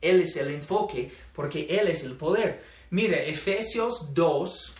Él 0.00 0.22
es 0.22 0.36
el 0.38 0.54
enfoque 0.54 1.12
porque 1.34 1.66
Él 1.68 1.88
es 1.88 2.02
el 2.02 2.16
poder. 2.16 2.64
Mire, 2.88 3.28
Efesios 3.28 4.14
2, 4.14 4.74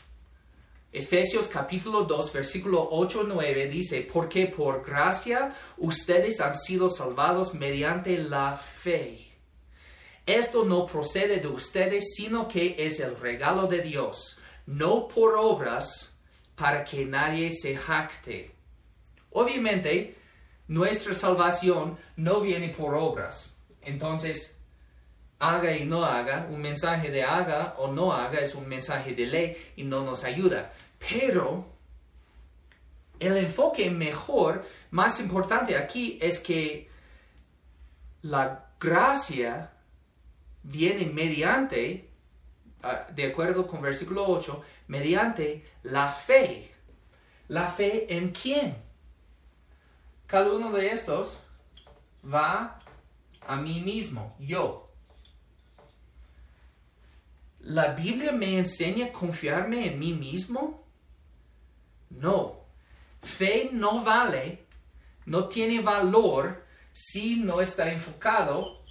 Efesios 0.92 1.46
capítulo 1.46 2.04
2, 2.04 2.32
versículo 2.34 2.86
8 2.90 3.24
9 3.26 3.68
dice, 3.68 4.02
porque 4.02 4.46
por 4.46 4.84
gracia 4.84 5.54
ustedes 5.78 6.38
han 6.42 6.54
sido 6.54 6.90
salvados 6.90 7.54
mediante 7.54 8.18
la 8.18 8.54
fe. 8.56 9.32
Esto 10.26 10.66
no 10.66 10.84
procede 10.84 11.40
de 11.40 11.48
ustedes, 11.48 12.14
sino 12.14 12.46
que 12.46 12.76
es 12.78 13.00
el 13.00 13.16
regalo 13.18 13.66
de 13.68 13.80
Dios, 13.80 14.38
no 14.66 15.08
por 15.08 15.34
obras, 15.34 16.14
para 16.54 16.84
que 16.84 17.06
nadie 17.06 17.50
se 17.50 17.74
jacte. 17.74 18.54
Obviamente, 19.30 20.18
nuestra 20.68 21.14
salvación 21.14 21.98
no 22.16 22.40
viene 22.42 22.68
por 22.68 22.94
obras. 22.94 23.56
Entonces, 23.80 24.58
haga 25.42 25.76
y 25.76 25.84
no 25.84 26.04
haga, 26.04 26.46
un 26.48 26.62
mensaje 26.62 27.10
de 27.10 27.24
haga 27.24 27.74
o 27.78 27.90
no 27.90 28.12
haga 28.12 28.38
es 28.38 28.54
un 28.54 28.68
mensaje 28.68 29.12
de 29.12 29.26
ley 29.26 29.72
y 29.74 29.82
no 29.82 30.04
nos 30.04 30.22
ayuda. 30.22 30.72
Pero 31.00 31.66
el 33.18 33.36
enfoque 33.36 33.90
mejor, 33.90 34.64
más 34.92 35.18
importante 35.20 35.76
aquí 35.76 36.16
es 36.22 36.38
que 36.38 36.88
la 38.22 38.66
gracia 38.78 39.72
viene 40.62 41.06
mediante, 41.06 42.08
ah, 42.84 43.08
de 43.12 43.26
acuerdo 43.26 43.66
con 43.66 43.82
versículo 43.82 44.24
8, 44.28 44.62
mediante 44.86 45.66
la 45.82 46.08
fe. 46.08 46.70
¿La 47.48 47.66
fe 47.66 48.16
en 48.16 48.30
quién? 48.30 48.76
Cada 50.28 50.52
uno 50.52 50.70
de 50.70 50.92
estos 50.92 51.42
va 52.24 52.78
a 53.44 53.56
mí 53.56 53.80
mismo, 53.80 54.36
yo. 54.38 54.81
¿La 57.62 57.94
Biblia 57.94 58.32
me 58.32 58.58
enseña 58.58 59.06
a 59.06 59.12
confiarme 59.12 59.86
en 59.86 59.98
mí 59.98 60.12
mismo? 60.12 60.84
No. 62.10 62.60
Fe 63.22 63.70
no 63.72 64.02
vale, 64.02 64.66
no 65.26 65.46
tiene 65.46 65.80
valor 65.80 66.64
si 66.92 67.36
no 67.36 67.60
está 67.60 67.92
enfocado 67.92 68.82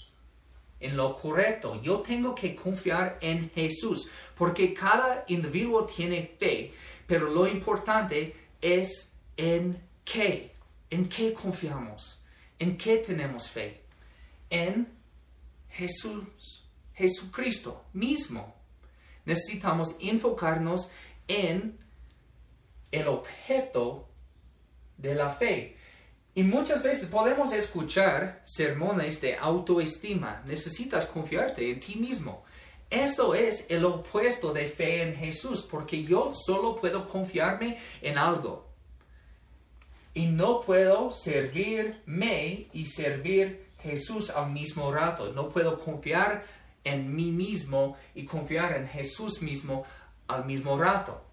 en 0.80 0.96
lo 0.96 1.14
correcto. 1.16 1.82
Yo 1.82 2.00
tengo 2.00 2.34
que 2.34 2.56
confiar 2.56 3.18
en 3.20 3.50
Jesús, 3.50 4.10
porque 4.36 4.74
cada 4.74 5.26
individuo 5.28 5.86
tiene 5.86 6.32
fe, 6.40 6.74
pero 7.06 7.30
lo 7.30 7.46
importante 7.48 8.34
es 8.62 9.14
en 9.36 9.82
qué, 10.06 10.56
en 10.90 11.10
qué 11.10 11.34
confiamos, 11.34 12.24
en 12.58 12.78
qué 12.78 13.00
tenemos 13.00 13.50
fe, 13.50 13.82
en 14.50 14.88
Jesús, 15.70 16.66
Jesucristo 16.94 17.86
mismo 17.92 18.61
necesitamos 19.32 19.96
enfocarnos 20.02 20.91
en 21.28 21.80
el 22.91 23.08
objeto 23.08 24.10
de 24.98 25.15
la 25.15 25.30
fe. 25.30 25.78
Y 26.36 26.44
muchas 26.44 26.84
veces 26.84 27.10
podemos 27.10 27.54
escuchar 27.54 28.41
sermones 28.44 29.22
de 29.22 29.38
autoestima. 29.38 30.44
Necesitas 30.46 31.06
confiarte 31.06 31.72
en 31.72 31.80
ti 31.80 31.96
mismo. 31.96 32.44
Esto 32.89 33.34
es 33.34 33.67
el 33.70 33.86
opuesto 33.86 34.52
de 34.52 34.65
fe 34.65 35.02
en 35.02 35.15
Jesús, 35.15 35.65
porque 35.70 36.04
yo 36.04 36.32
solo 36.34 36.76
puedo 36.76 37.08
confiarme 37.08 37.78
en 38.02 38.17
algo. 38.17 38.70
Y 40.13 40.26
no 40.26 40.60
puedo 40.60 41.10
servirme 41.12 42.67
y 42.74 42.86
servir 42.86 43.72
Jesús 43.80 44.30
al 44.30 44.52
mismo 44.52 44.91
rato. 44.91 45.32
No 45.32 45.48
puedo 45.48 45.80
confiar 45.80 46.44
en 46.84 47.15
mí 47.15 47.32
mismo 47.32 47.98
y 48.15 48.26
confiar 48.26 48.78
en 48.78 48.88
Jesús 48.88 49.41
mismo 49.41 49.86
al 50.28 50.46
mismo 50.46 50.78
rato. 50.78 51.26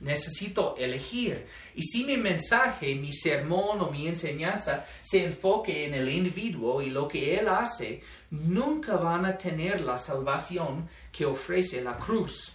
Necesito 0.00 0.76
elegir. 0.76 1.46
Y 1.74 1.82
si 1.82 2.04
mi 2.04 2.18
mensaje, 2.18 2.94
mi 2.94 3.12
sermón 3.12 3.80
o 3.80 3.90
mi 3.90 4.06
enseñanza 4.06 4.84
se 5.00 5.24
enfoque 5.24 5.86
en 5.86 5.94
el 5.94 6.08
individuo 6.10 6.82
y 6.82 6.90
lo 6.90 7.08
que 7.08 7.38
él 7.38 7.48
hace, 7.48 8.02
nunca 8.30 8.96
van 8.96 9.24
a 9.24 9.38
tener 9.38 9.80
la 9.80 9.96
salvación 9.96 10.88
que 11.10 11.24
ofrece 11.24 11.82
la 11.82 11.96
cruz. 11.96 12.52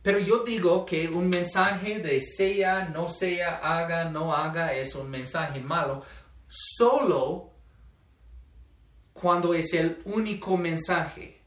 Pero 0.00 0.20
yo 0.20 0.44
digo 0.44 0.86
que 0.86 1.08
un 1.08 1.28
mensaje 1.28 1.98
de 1.98 2.20
sea, 2.20 2.84
no 2.84 3.08
sea, 3.08 3.56
haga, 3.56 4.08
no 4.08 4.32
haga 4.32 4.72
es 4.72 4.94
un 4.94 5.10
mensaje 5.10 5.58
malo 5.58 6.04
solo 6.48 7.55
cuando 9.20 9.54
es 9.54 9.72
el 9.72 9.98
único 10.04 10.56
mensaje. 10.56 11.40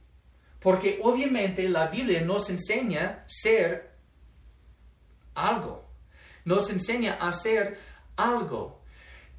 Porque 0.59 0.99
obviamente 1.03 1.69
la 1.69 1.87
Biblia 1.87 2.21
nos 2.21 2.49
enseña 2.49 3.23
ser 3.27 3.91
algo. 5.35 5.85
Nos 6.45 6.69
enseña 6.71 7.17
a 7.19 7.29
hacer 7.29 7.79
algo. 8.15 8.81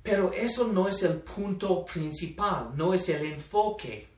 Pero 0.02 0.32
eso 0.32 0.68
no 0.68 0.88
es 0.88 1.02
el 1.02 1.18
punto 1.18 1.84
principal, 1.84 2.70
no 2.74 2.94
es 2.94 3.08
el 3.08 3.26
enfoque. 3.26 4.08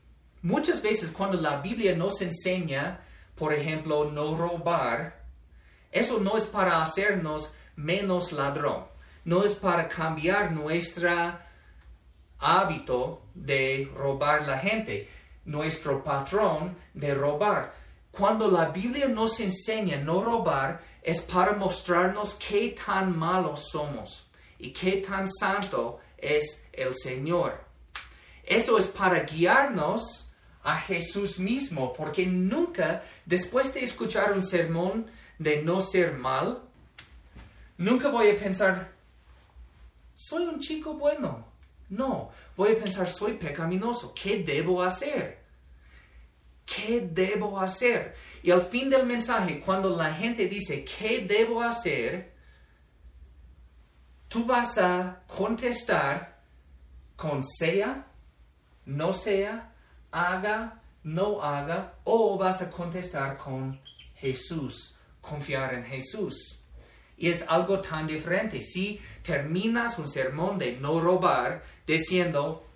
Muchas 0.43 0.81
veces 0.81 1.11
cuando 1.11 1.41
la 1.41 1.61
Biblia 1.61 1.97
nos 1.97 2.21
enseña, 2.21 3.01
por 3.35 3.53
ejemplo, 3.53 4.11
no 4.11 4.37
robar, 4.37 5.25
eso 5.91 6.21
no 6.21 6.37
es 6.37 6.47
para 6.47 6.83
hacernos 6.83 7.55
menos 7.75 8.33
ladrón, 8.33 8.85
no 9.25 9.43
es 9.45 9.55
para 9.55 9.89
cambiar 9.89 10.53
nuestra 10.53 11.52
hábito 12.43 13.23
de 13.35 13.91
robar 13.95 14.47
la 14.47 14.59
gente, 14.59 15.09
nuestro 15.45 16.03
patrón 16.03 16.77
de 16.93 17.15
robar. 17.15 17.75
Cuando 18.11 18.49
la 18.49 18.67
Biblia 18.67 19.09
nos 19.09 19.41
enseña 19.41 19.97
no 19.97 20.23
robar, 20.23 20.83
es 21.03 21.23
para 21.23 21.53
mostrarnos 21.53 22.35
qué 22.35 22.77
tan 22.85 23.17
malos 23.17 23.71
somos 23.71 24.31
y 24.59 24.73
qué 24.73 24.99
tan 24.99 25.27
santo 25.27 26.01
es 26.19 26.69
el 26.73 26.95
Señor. 26.95 27.65
Eso 28.45 28.77
es 28.77 28.87
para 28.87 29.21
guiarnos 29.21 30.33
a 30.63 30.79
Jesús 30.79 31.39
mismo, 31.39 31.93
porque 31.93 32.27
nunca, 32.27 33.03
después 33.25 33.75
de 33.75 33.81
escuchar 33.81 34.33
un 34.33 34.45
sermón 34.45 35.11
de 35.39 35.63
no 35.63 35.81
ser 35.81 36.13
mal, 36.19 36.63
nunca 37.79 38.09
voy 38.09 38.31
a 38.31 38.37
pensar, 38.37 38.93
soy 40.15 40.45
un 40.45 40.61
chico 40.61 40.95
bueno, 40.95 41.52
No, 41.93 42.31
voy 42.57 42.73
a 42.73 42.79
pensar, 42.83 43.07
soy 43.07 43.35
pecaminoso, 43.35 44.15
¿qué 44.15 44.43
debo 44.43 44.83
hacer? 44.83 45.43
¿Qué 46.65 47.03
debo 47.03 47.61
hacer? 47.61 48.15
Y 48.43 48.51
al 48.51 48.63
fin 48.63 48.89
del 48.89 49.05
mensaje, 49.05 49.61
cuando 49.61 49.91
la 49.91 50.15
gente 50.15 50.47
dice, 50.47 50.87
¿qué 50.87 51.27
debo 51.29 51.63
hacer? 51.63 52.33
Tú 54.27 54.47
vas 54.47 54.79
a 54.79 55.23
contestar 55.27 56.41
con 57.15 57.45
sea, 57.45 58.07
no 58.87 59.13
sea, 59.13 59.75
haga, 60.11 60.81
no 61.03 61.43
haga, 61.43 61.99
o 62.05 62.39
vas 62.39 62.63
a 62.63 62.71
contestar 62.71 63.37
con 63.37 63.79
Jesús, 64.15 64.97
confiar 65.21 65.75
en 65.75 65.85
Jesús. 65.85 66.62
Y 67.23 67.29
es 67.29 67.45
algo 67.47 67.81
tan 67.81 68.09
diferente. 68.09 68.61
Si 68.61 69.01
terminas 69.23 69.97
un 70.01 70.09
sermón 70.09 70.59
de 70.59 70.73
no 70.73 70.99
robar 70.99 71.63
diciendo, 71.87 72.67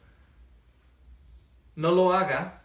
no 1.75 1.91
lo 1.91 2.13
haga, 2.13 2.63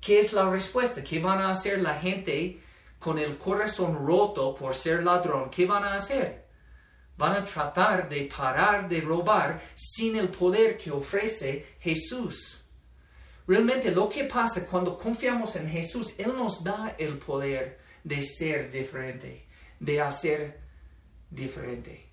¿qué 0.00 0.20
es 0.20 0.32
la 0.32 0.48
respuesta? 0.48 1.02
¿Qué 1.02 1.18
van 1.18 1.40
a 1.40 1.50
hacer 1.50 1.80
la 1.80 1.94
gente 1.94 2.60
con 3.00 3.18
el 3.18 3.36
corazón 3.36 3.96
roto 4.06 4.54
por 4.54 4.76
ser 4.76 5.02
ladrón? 5.02 5.50
¿Qué 5.50 5.66
van 5.66 5.82
a 5.82 5.96
hacer? 5.96 6.46
Van 7.16 7.32
a 7.32 7.44
tratar 7.44 8.08
de 8.08 8.30
parar 8.32 8.88
de 8.88 9.00
robar 9.00 9.60
sin 9.74 10.14
el 10.14 10.28
poder 10.28 10.78
que 10.78 10.92
ofrece 10.92 11.66
Jesús. 11.80 12.64
Realmente 13.44 13.90
lo 13.90 14.08
que 14.08 14.22
pasa 14.22 14.64
cuando 14.64 14.96
confiamos 14.96 15.56
en 15.56 15.68
Jesús, 15.68 16.14
Él 16.16 16.32
nos 16.36 16.62
da 16.62 16.94
el 16.96 17.18
poder 17.18 17.80
de 18.04 18.22
ser 18.22 18.70
diferente, 18.70 19.49
de 19.80 20.00
hacer 20.00 20.60
diferente. 21.30 22.06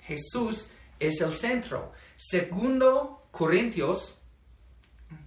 Jesús 0.00 0.70
es 0.98 1.20
el 1.20 1.34
centro. 1.34 1.92
Segundo 2.16 3.26
Corintios, 3.30 4.18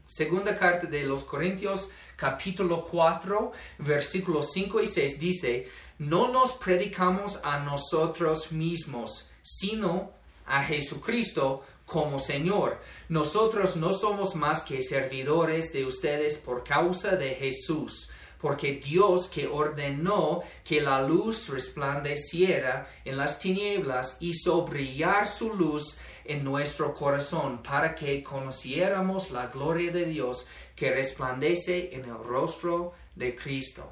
segunda 0.05 0.57
carta 0.57 0.87
de 0.87 1.03
los 1.03 1.23
Corintios, 1.23 1.91
capítulo 2.15 2.83
4, 2.89 3.51
versículos 3.79 4.51
5 4.53 4.81
y 4.81 4.87
6 4.87 5.19
dice, 5.19 5.67
no 5.99 6.31
nos 6.31 6.53
predicamos 6.53 7.41
a 7.43 7.59
nosotros 7.59 8.51
mismos, 8.51 9.29
sino 9.41 10.13
a 10.45 10.63
Jesucristo 10.63 11.65
como 11.85 12.19
Señor. 12.19 12.79
Nosotros 13.09 13.75
no 13.75 13.91
somos 13.91 14.33
más 14.35 14.61
que 14.61 14.81
servidores 14.81 15.73
de 15.73 15.85
ustedes 15.85 16.37
por 16.37 16.63
causa 16.63 17.15
de 17.15 17.35
Jesús 17.35 18.09
porque 18.39 18.73
Dios 18.73 19.27
que 19.27 19.47
ordenó 19.47 20.41
que 20.63 20.81
la 20.81 21.01
luz 21.01 21.49
resplandeciera 21.49 22.87
en 23.03 23.17
las 23.17 23.39
tinieblas 23.39 24.17
hizo 24.21 24.65
brillar 24.65 25.27
su 25.27 25.53
luz 25.53 25.99
en 26.23 26.43
nuestro 26.43 26.93
corazón 26.93 27.61
para 27.63 27.95
que 27.95 28.23
conociéramos 28.23 29.31
la 29.31 29.47
gloria 29.47 29.91
de 29.91 30.05
Dios 30.05 30.47
que 30.75 30.91
resplandece 30.91 31.93
en 31.93 32.05
el 32.05 32.17
rostro 32.17 32.93
de 33.15 33.35
Cristo. 33.35 33.89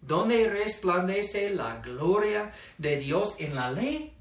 ¿Dónde 0.00 0.48
resplandece 0.48 1.50
la 1.50 1.76
gloria 1.80 2.52
de 2.78 2.96
Dios 2.96 3.40
en 3.40 3.54
la 3.54 3.70
ley? 3.70 4.14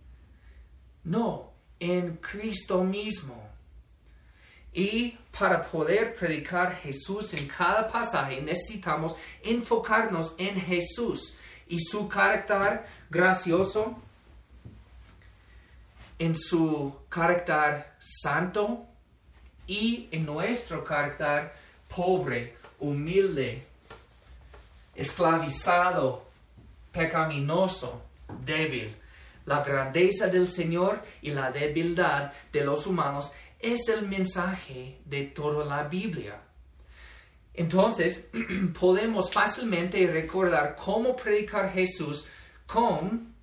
No, 1.03 1.53
en 1.79 2.17
Cristo 2.17 2.83
mismo. 2.83 3.50
Y 4.73 5.17
para 5.37 5.61
poder 5.61 6.15
predicar 6.15 6.75
Jesús 6.75 7.33
en 7.33 7.47
cada 7.47 7.87
pasaje 7.87 8.41
necesitamos 8.41 9.15
enfocarnos 9.43 10.35
en 10.37 10.59
Jesús 10.59 11.37
y 11.67 11.79
su 11.79 12.07
carácter 12.07 12.85
gracioso, 13.09 13.97
en 16.19 16.35
su 16.35 16.95
carácter 17.09 17.93
santo 17.99 18.85
y 19.67 20.07
en 20.11 20.25
nuestro 20.25 20.83
carácter 20.83 21.53
pobre, 21.87 22.57
humilde, 22.79 23.65
esclavizado, 24.95 26.25
pecaminoso, 26.91 28.01
débil. 28.45 28.95
La 29.45 29.63
grandeza 29.63 30.27
del 30.27 30.51
Señor 30.51 31.01
y 31.21 31.31
la 31.31 31.51
debilidad 31.51 32.31
de 32.51 32.63
los 32.63 32.85
humanos 32.85 33.33
es 33.61 33.87
el 33.89 34.07
mensaje 34.07 35.01
de 35.05 35.25
toda 35.25 35.65
la 35.65 35.83
Biblia. 35.87 36.41
Entonces, 37.53 38.29
podemos 38.79 39.31
fácilmente 39.31 40.05
recordar 40.07 40.75
cómo 40.75 41.15
predicar 41.15 41.71
Jesús 41.71 42.27
con 42.65 43.33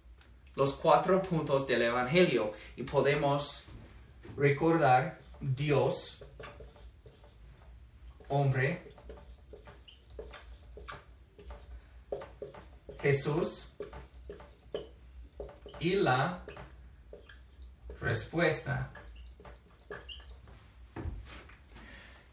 los 0.54 0.72
cuatro 0.74 1.22
puntos 1.22 1.66
del 1.66 1.82
Evangelio 1.82 2.52
y 2.76 2.82
podemos 2.82 3.64
recordar 4.36 5.20
Dios, 5.40 6.24
hombre, 8.28 8.82
Jesús 13.00 13.68
y 15.78 15.94
la 15.94 16.42
respuesta. 18.00 18.90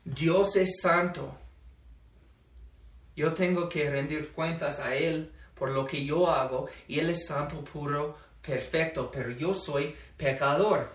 Dios 0.06 0.56
es 0.56 0.80
santo. 0.82 1.36
Yo 3.16 3.34
tengo 3.34 3.68
que 3.68 3.90
rendir 3.90 4.32
cuentas 4.32 4.80
a 4.80 4.96
Él 4.96 5.32
por 5.56 5.72
lo 5.72 5.86
que 5.86 6.06
yo 6.06 6.30
hago 6.30 6.70
y 6.88 7.00
Él 7.00 7.10
es 7.10 7.26
santo, 7.26 7.64
puro, 7.64 8.16
perfecto, 8.42 9.10
pero 9.12 9.32
yo 9.32 9.54
soy 9.54 9.96
pecador. 10.16 10.94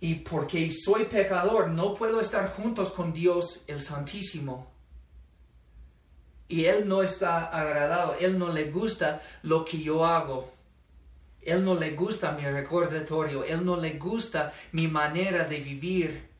Y 0.00 0.16
porque 0.16 0.70
soy 0.70 1.06
pecador, 1.06 1.70
no 1.70 1.94
puedo 1.94 2.20
estar 2.20 2.52
juntos 2.52 2.90
con 2.90 3.12
Dios 3.12 3.64
el 3.66 3.80
Santísimo. 3.80 4.70
Y 6.46 6.66
Él 6.66 6.86
no 6.86 7.02
está 7.02 7.46
agradado, 7.46 8.16
Él 8.20 8.38
no 8.38 8.52
le 8.52 8.70
gusta 8.70 9.22
lo 9.42 9.64
que 9.64 9.78
yo 9.78 10.04
hago. 10.04 10.52
Él 11.40 11.64
no 11.64 11.74
le 11.74 11.92
gusta 11.92 12.32
mi 12.32 12.42
recordatorio, 12.42 13.44
Él 13.44 13.64
no 13.64 13.76
le 13.76 13.98
gusta 13.98 14.52
mi 14.72 14.88
manera 14.88 15.44
de 15.44 15.60
vivir. 15.60 16.33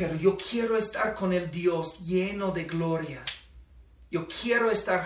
Pero 0.00 0.14
yo 0.14 0.34
quiero 0.34 0.78
estar 0.78 1.14
con 1.14 1.30
el 1.30 1.50
Dios 1.50 1.98
lleno 1.98 2.52
de 2.52 2.64
gloria. 2.64 3.22
Yo 4.10 4.26
quiero 4.26 4.70
estar 4.70 5.04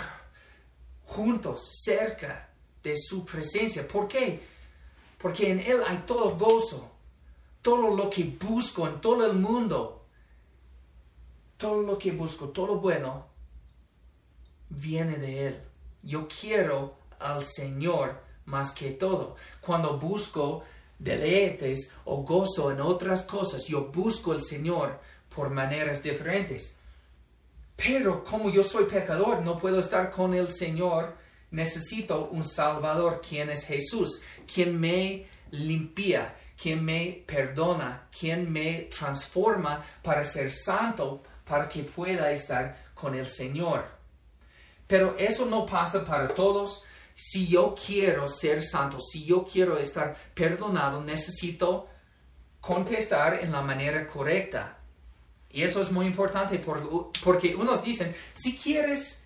juntos, 1.03 1.81
cerca 1.83 2.51
de 2.81 2.95
su 2.95 3.25
presencia. 3.25 3.89
¿Por 3.89 4.07
qué? 4.07 4.41
Porque 5.19 5.51
en 5.51 5.59
Él 5.59 5.83
hay 5.85 6.05
todo 6.07 6.37
gozo, 6.37 6.93
todo 7.61 7.97
lo 7.97 8.09
que 8.09 8.23
busco 8.23 8.87
en 8.87 9.01
todo 9.01 9.29
el 9.29 9.37
mundo, 9.37 10.07
todo 11.57 11.83
lo 11.83 11.99
que 11.99 12.13
busco, 12.13 12.51
todo 12.51 12.79
bueno, 12.79 13.27
viene 14.69 15.17
de 15.17 15.47
Él. 15.49 15.61
Yo 16.05 16.29
quiero 16.29 16.99
al 17.19 17.43
Señor 17.43 18.23
más 18.45 18.71
que 18.71 18.93
todo. 18.93 19.35
Cuando 19.61 19.99
busco 19.99 20.63
deleites 20.99 21.93
o 22.05 22.23
gozo 22.23 22.71
en 22.71 22.81
otras 22.81 23.23
cosas. 23.23 23.67
Yo 23.67 23.87
busco 23.87 24.33
el 24.33 24.43
Señor 24.43 25.01
por 25.35 25.51
maneras 25.51 26.03
diferentes. 26.03 26.79
Pero 27.77 28.23
como 28.23 28.51
yo 28.51 28.63
soy 28.63 28.85
pecador, 28.85 29.43
no 29.43 29.59
puedo 29.59 29.81
estar 29.81 30.11
con 30.11 30.35
el 30.35 30.53
Señor. 30.53 31.17
Necesito 31.51 32.29
un 32.31 32.45
Salvador, 32.45 33.21
quien 33.27 33.51
es 33.51 33.67
Jesús, 33.67 34.23
quien 34.53 34.79
me 34.79 35.27
limpia, 35.51 36.35
quien 36.61 36.85
me 36.85 37.25
perdona, 37.27 38.09
quien 38.17 38.51
me 38.53 38.89
transforma 38.97 39.85
para 40.03 40.25
ser 40.25 40.51
santo, 40.53 41.23
para 41.45 41.69
que 41.69 41.83
pueda 41.83 42.31
estar 42.33 42.77
con 42.95 43.15
el 43.15 43.27
Señor. 43.27 43.87
Pero 44.87 45.17
eso 45.19 45.47
no 45.47 45.67
pasa 45.67 46.05
para 46.05 46.29
todos 46.29 46.85
si 47.15 47.47
yo 47.47 47.75
quiero 47.75 48.27
ser 48.29 48.63
santo, 48.63 48.99
si 48.99 49.25
yo 49.25 49.45
quiero 49.45 49.79
estar 49.79 50.17
perdonado, 50.35 51.03
necesito 51.03 51.89
contestar 52.61 53.35
en 53.35 53.53
la 53.53 53.63
manera 53.63 54.07
correcta. 54.07 54.79
Y 55.51 55.63
eso 55.63 55.81
es 55.81 55.93
muy 55.93 56.07
importante 56.07 56.59
porque 56.59 57.55
unos 57.55 57.85
dicen, 57.85 58.15
si 58.33 58.57
quieres 58.57 59.25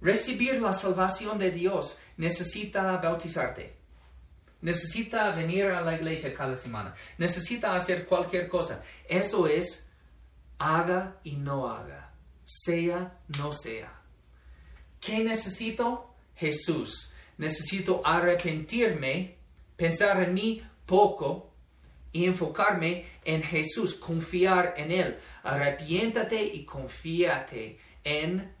recibir 0.00 0.60
la 0.62 0.72
salvación 0.72 1.38
de 1.38 1.50
Dios, 1.50 1.98
necesita 2.16 2.96
bautizarte. 2.96 3.76
Necesita 4.62 5.30
venir 5.32 5.66
a 5.66 5.80
la 5.80 5.94
iglesia 5.94 6.34
cada 6.34 6.56
semana. 6.56 6.94
Necesita 7.18 7.74
hacer 7.74 8.06
cualquier 8.06 8.48
cosa. 8.48 8.82
Eso 9.08 9.46
es 9.46 9.90
haga 10.58 11.18
y 11.24 11.36
no 11.36 11.68
haga. 11.68 12.12
Sea, 12.44 13.18
no 13.38 13.52
sea. 13.52 14.00
¿Qué 15.00 15.24
necesito? 15.24 16.09
Jesús. 16.40 17.12
Necesito 17.36 18.00
arrepentirme, 18.04 19.36
pensar 19.76 20.22
en 20.22 20.34
mí 20.34 20.62
poco 20.86 21.50
y 22.12 22.24
enfocarme 22.24 23.04
en 23.24 23.42
Jesús, 23.42 23.94
confiar 23.94 24.74
en 24.76 24.90
Él. 24.90 25.18
Arrepiéntate 25.42 26.42
y 26.42 26.64
confíate 26.64 27.78
en 28.02 28.52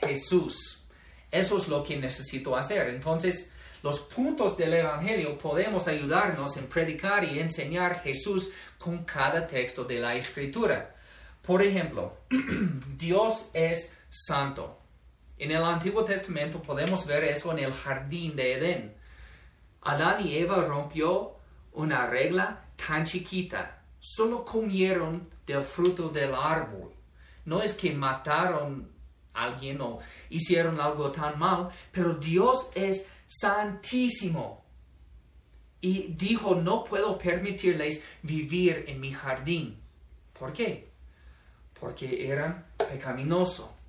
Jesús. 0.00 0.84
Eso 1.30 1.56
es 1.56 1.68
lo 1.68 1.82
que 1.82 1.96
necesito 1.96 2.56
hacer. 2.56 2.88
Entonces, 2.88 3.52
los 3.82 4.00
puntos 4.00 4.56
del 4.58 4.74
Evangelio 4.74 5.38
podemos 5.38 5.88
ayudarnos 5.88 6.56
en 6.58 6.66
predicar 6.66 7.24
y 7.24 7.38
enseñar 7.40 8.02
Jesús 8.02 8.52
con 8.78 9.04
cada 9.04 9.46
texto 9.46 9.84
de 9.84 9.98
la 9.98 10.14
Escritura. 10.14 10.94
Por 11.42 11.62
ejemplo, 11.62 12.18
Dios 12.98 13.48
es 13.54 13.96
santo. 14.10 14.79
En 15.40 15.50
el 15.50 15.64
Antiguo 15.64 16.04
Testamento 16.04 16.60
podemos 16.60 17.06
ver 17.06 17.24
eso 17.24 17.50
en 17.52 17.60
el 17.60 17.72
jardín 17.72 18.36
de 18.36 18.52
Edén. 18.52 18.94
Adán 19.80 20.26
y 20.26 20.36
Eva 20.36 20.62
rompió 20.66 21.36
una 21.72 22.04
regla 22.04 22.66
tan 22.76 23.06
chiquita. 23.06 23.82
Solo 24.00 24.44
comieron 24.44 25.30
del 25.46 25.62
fruto 25.62 26.10
del 26.10 26.34
árbol. 26.34 26.92
No 27.46 27.62
es 27.62 27.72
que 27.72 27.90
mataron 27.90 28.92
a 29.32 29.44
alguien 29.44 29.80
o 29.80 30.00
hicieron 30.28 30.78
algo 30.78 31.10
tan 31.10 31.38
mal, 31.38 31.70
pero 31.90 32.16
Dios 32.16 32.70
es 32.74 33.08
santísimo. 33.26 34.62
Y 35.80 36.08
dijo, 36.18 36.54
no 36.54 36.84
puedo 36.84 37.16
permitirles 37.16 38.06
vivir 38.20 38.84
en 38.88 39.00
mi 39.00 39.14
jardín. 39.14 39.80
¿Por 40.38 40.52
qué? 40.52 40.90
Porque 41.80 42.30
eran 42.30 42.66
pecaminosos. 42.76 43.79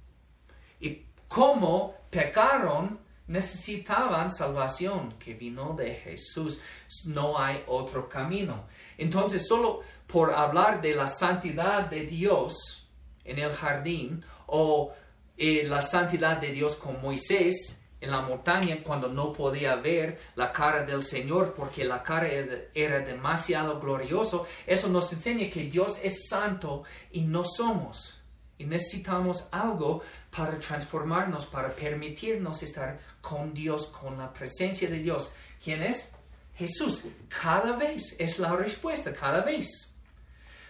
Como 1.33 1.95
pecaron, 2.09 2.99
necesitaban 3.27 4.33
salvación 4.33 5.13
que 5.17 5.33
vino 5.33 5.73
de 5.73 5.95
Jesús. 5.95 6.61
No 7.05 7.39
hay 7.39 7.63
otro 7.67 8.09
camino. 8.09 8.65
Entonces, 8.97 9.47
solo 9.47 9.79
por 10.07 10.33
hablar 10.33 10.81
de 10.81 10.93
la 10.93 11.07
santidad 11.07 11.89
de 11.89 12.05
Dios 12.05 12.85
en 13.23 13.39
el 13.39 13.53
jardín 13.53 14.25
o 14.47 14.91
eh, 15.37 15.63
la 15.65 15.79
santidad 15.79 16.35
de 16.35 16.51
Dios 16.51 16.75
con 16.75 17.01
Moisés 17.01 17.81
en 18.01 18.11
la 18.11 18.19
montaña 18.19 18.79
cuando 18.83 19.07
no 19.07 19.31
podía 19.31 19.75
ver 19.77 20.19
la 20.35 20.51
cara 20.51 20.83
del 20.83 21.01
Señor 21.01 21.53
porque 21.53 21.85
la 21.85 22.03
cara 22.03 22.27
era 22.73 22.99
demasiado 22.99 23.79
glorioso, 23.79 24.47
eso 24.67 24.89
nos 24.89 25.13
enseña 25.13 25.49
que 25.49 25.63
Dios 25.63 25.97
es 26.03 26.27
santo 26.27 26.83
y 27.11 27.21
no 27.21 27.45
somos. 27.45 28.20
Y 28.61 28.65
necesitamos 28.65 29.47
algo 29.51 30.03
para 30.29 30.59
transformarnos, 30.59 31.47
para 31.47 31.69
permitirnos 31.69 32.61
estar 32.61 32.99
con 33.19 33.55
Dios, 33.55 33.87
con 33.87 34.19
la 34.19 34.31
presencia 34.31 34.87
de 34.87 34.99
Dios. 34.99 35.33
¿Quién 35.63 35.81
es? 35.81 36.13
Jesús. 36.53 37.05
Cada 37.27 37.75
vez 37.75 38.15
es 38.19 38.37
la 38.37 38.55
respuesta, 38.55 39.13
cada 39.15 39.41
vez. 39.41 39.95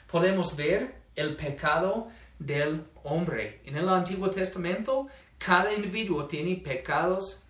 Podemos 0.10 0.56
ver 0.56 0.95
el 1.17 1.36
pecado 1.36 2.08
del 2.39 2.86
hombre. 3.04 3.60
En 3.65 3.75
el 3.75 3.89
Antiguo 3.89 4.30
Testamento, 4.30 5.08
cada 5.38 5.73
individuo 5.73 6.27
tiene 6.27 6.56
pecados 6.56 7.43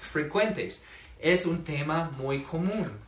frecuentes. 0.00 0.84
Es 1.20 1.46
un 1.46 1.62
tema 1.62 2.10
muy 2.18 2.42
común. 2.42 3.03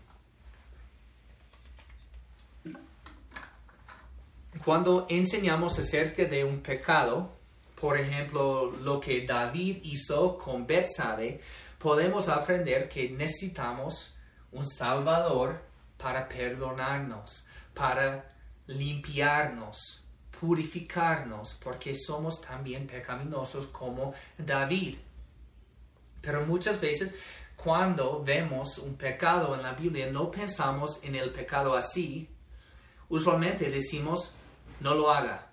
Cuando 4.67 5.07
enseñamos 5.09 5.79
acerca 5.79 6.25
de 6.25 6.43
un 6.43 6.61
pecado, 6.61 7.31
por 7.81 7.97
ejemplo, 7.97 8.73
lo 8.73 8.99
que 8.99 9.25
David 9.25 9.79
hizo 9.85 10.37
con 10.37 10.67
Betsabé, 10.67 11.41
podemos 11.79 12.29
aprender 12.29 12.89
que 12.89 13.09
necesitamos 13.11 14.17
un 14.51 14.67
Salvador 14.67 15.63
para 15.97 16.29
perdonarnos, 16.29 17.47
para 17.75 18.35
limpiarnos, 18.67 20.03
purificarnos, 20.41 21.55
porque 21.63 21.95
somos 21.95 22.41
también 22.41 22.89
pecaminosos 22.89 23.67
como 23.67 24.15
David. 24.37 24.97
Pero 26.21 26.45
muchas 26.45 26.81
veces 26.81 27.17
cuando 27.55 28.21
vemos 28.25 28.79
un 28.79 28.97
pecado 28.97 29.55
en 29.55 29.63
la 29.63 29.75
Biblia 29.75 30.11
no 30.11 30.29
pensamos 30.29 31.05
en 31.05 31.15
el 31.15 31.31
pecado 31.33 31.73
así. 31.77 32.29
Usualmente 33.09 33.71
decimos, 33.71 34.36
no 34.81 34.95
lo 34.95 35.11
haga. 35.11 35.49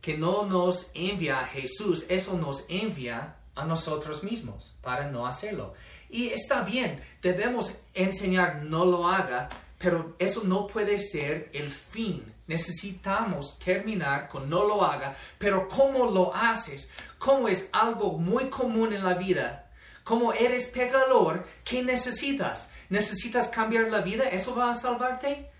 Que 0.00 0.16
no 0.16 0.44
nos 0.46 0.90
envía 0.94 1.40
a 1.40 1.46
Jesús, 1.46 2.06
eso 2.08 2.36
nos 2.36 2.66
envía 2.68 3.36
a 3.54 3.64
nosotros 3.64 4.24
mismos 4.24 4.74
para 4.80 5.10
no 5.10 5.26
hacerlo. 5.26 5.74
Y 6.08 6.28
está 6.28 6.62
bien, 6.62 7.02
debemos 7.22 7.78
enseñar 7.94 8.62
no 8.64 8.84
lo 8.84 9.08
haga, 9.08 9.48
pero 9.78 10.14
eso 10.18 10.42
no 10.44 10.66
puede 10.66 10.98
ser 10.98 11.50
el 11.52 11.70
fin. 11.70 12.32
Necesitamos 12.46 13.58
terminar 13.58 14.28
con 14.28 14.48
no 14.50 14.66
lo 14.66 14.84
haga, 14.84 15.14
pero 15.38 15.68
¿cómo 15.68 16.10
lo 16.10 16.34
haces? 16.34 16.92
¿Cómo 17.18 17.48
es 17.48 17.68
algo 17.72 18.18
muy 18.18 18.50
común 18.50 18.92
en 18.92 19.04
la 19.04 19.14
vida? 19.14 19.70
¿Cómo 20.04 20.32
eres 20.32 20.66
pecador? 20.66 21.46
¿Qué 21.64 21.82
necesitas? 21.82 22.70
¿Necesitas 22.90 23.48
cambiar 23.48 23.88
la 23.88 24.00
vida? 24.00 24.28
¿Eso 24.28 24.54
va 24.54 24.70
a 24.70 24.74
salvarte? 24.74 25.50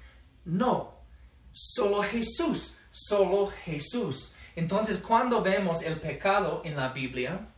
No. 0.44 1.01
Solo 1.52 2.02
Jesús. 2.02 2.78
Solo 2.90 3.52
Jesús. 3.64 4.34
Entonces, 4.56 4.98
cuando 4.98 5.42
vemos 5.42 5.82
el 5.82 6.00
pecado 6.00 6.62
en 6.64 6.76
la 6.76 6.88
Biblia, 6.88 7.48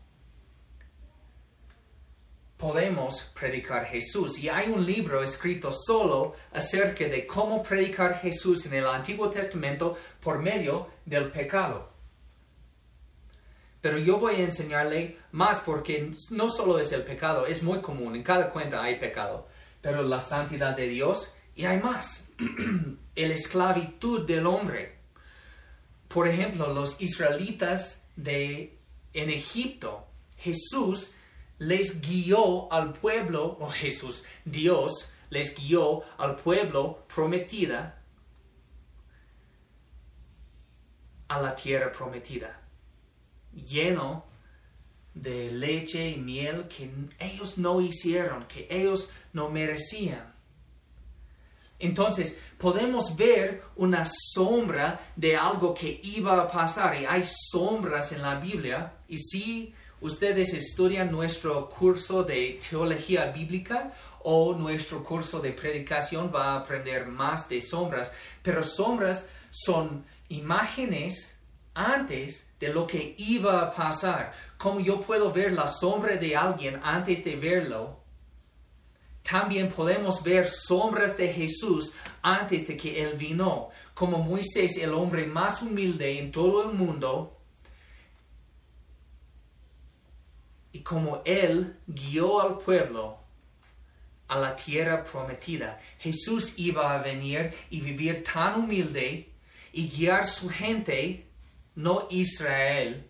podemos 2.57 3.33
predicar 3.39 3.85
Jesús. 3.87 4.39
Y 4.39 4.49
hay 4.49 4.71
un 4.71 4.85
libro 4.85 5.23
escrito 5.23 5.71
solo 5.73 6.35
acerca 6.53 7.05
de 7.05 7.27
cómo 7.27 7.63
predicar 7.63 8.21
Jesús 8.21 8.67
en 8.67 8.75
el 8.75 8.87
Antiguo 8.87 9.29
Testamento 9.29 9.97
por 10.21 10.39
medio 10.39 10.89
del 11.05 11.31
pecado. 11.31 11.93
Pero 13.81 13.99
yo 13.99 14.19
voy 14.19 14.37
a 14.37 14.45
enseñarle 14.45 15.19
más 15.33 15.61
porque 15.61 16.11
no 16.31 16.49
solo 16.49 16.79
es 16.79 16.91
el 16.93 17.03
pecado, 17.03 17.45
es 17.47 17.63
muy 17.63 17.81
común, 17.81 18.17
en 18.17 18.23
cada 18.23 18.49
cuenta 18.49 18.83
hay 18.83 18.99
pecado, 18.99 19.47
pero 19.83 20.03
la 20.03 20.21
santidad 20.21 20.75
de 20.75 20.89
Dios 20.89 21.35
y 21.55 21.67
hay 21.67 21.79
más. 21.81 22.31
el 23.15 23.31
esclavitud 23.33 24.27
del 24.27 24.47
hombre. 24.47 24.99
Por 26.09 26.29
ejemplo, 26.29 26.73
los 26.73 27.01
israelitas 27.01 28.09
de 28.17 28.79
en 29.13 29.31
Egipto, 29.31 30.07
Jesús 30.37 31.15
les 31.59 32.01
guió 32.01 32.73
al 32.73 32.93
pueblo, 32.93 33.57
o 33.61 33.71
Jesús, 33.71 34.25
Dios 34.45 35.15
les 35.31 35.57
guió 35.57 36.03
al 36.19 36.37
pueblo 36.37 37.05
prometida 37.13 38.01
a 41.29 41.41
la 41.41 41.55
tierra 41.55 41.91
prometida, 41.91 42.61
lleno 43.53 44.27
de 45.15 45.51
leche 45.51 46.11
y 46.11 46.17
miel 46.17 46.69
que 46.69 46.91
ellos 47.19 47.57
no 47.57 47.81
hicieron, 47.81 48.47
que 48.47 48.67
ellos 48.69 49.13
no 49.33 49.49
merecían. 49.49 50.34
Entonces 51.79 52.41
podemos 52.59 53.17
ver 53.17 53.63
una 53.77 54.05
sombra 54.07 55.01
de 55.17 55.37
algo 55.37 55.75
que 55.75 56.01
iba 56.03 56.41
a 56.41 56.49
pasar 56.49 57.01
y 57.01 57.05
hay 57.05 57.25
sombras 57.27 58.13
en 58.13 58.23
la 58.23 58.37
Biblia 58.37 58.93
y 59.09 59.19
si 59.19 59.75
ustedes 60.01 60.55
estudian 60.55 61.11
nuestro 61.11 61.69
curso 61.69 62.23
de 62.23 62.61
teología 62.69 63.27
bíblica 63.33 63.93
o 64.23 64.55
nuestro 64.55 65.03
curso 65.03 65.41
de 65.41 65.53
predicación 65.53 66.31
va 66.35 66.53
a 66.53 66.61
aprender 66.61 67.07
más 67.07 67.49
de 67.49 67.61
sombras, 67.61 68.13
pero 68.43 68.63
sombras 68.63 69.29
son 69.51 70.05
imágenes 70.29 71.41
antes 71.75 72.51
de 72.59 72.69
lo 72.73 72.87
que 72.87 73.15
iba 73.19 73.61
a 73.61 73.75
pasar. 73.75 74.33
Como 74.57 74.81
yo 74.81 75.01
puedo 75.01 75.33
ver 75.33 75.53
la 75.53 75.67
sombra 75.67 76.17
de 76.17 76.37
alguien 76.37 76.81
antes 76.83 77.25
de 77.25 77.37
verlo, 77.37 78.04
también 79.29 79.69
podemos 79.69 80.23
ver 80.23 80.47
sombras 80.47 81.17
de 81.17 81.33
Jesús 81.33 81.95
antes 82.21 82.69
de 82.69 82.77
que 82.77 83.03
Él 83.03 83.17
vino. 83.17 83.71
Como 83.95 84.19
Moisés, 84.19 84.77
el 84.77 84.93
hombre 84.93 85.25
más 85.25 85.63
humilde 85.63 86.19
en 86.19 86.31
todo 86.31 86.69
el 86.69 86.77
mundo, 86.77 87.41
y 90.73 90.81
como 90.81 91.23
Él 91.25 91.79
guió 91.87 92.41
al 92.41 92.59
pueblo 92.59 93.19
a 94.29 94.39
la 94.39 94.55
tierra 94.55 95.03
prometida, 95.03 95.81
Jesús 95.99 96.59
iba 96.59 96.93
a 96.93 97.03
venir 97.03 97.55
y 97.71 97.81
vivir 97.81 98.23
tan 98.25 98.61
humilde 98.61 99.31
y 99.73 99.89
guiar 99.89 100.27
su 100.27 100.51
gente, 100.51 101.27
no 101.77 102.09
Israel, 102.11 103.09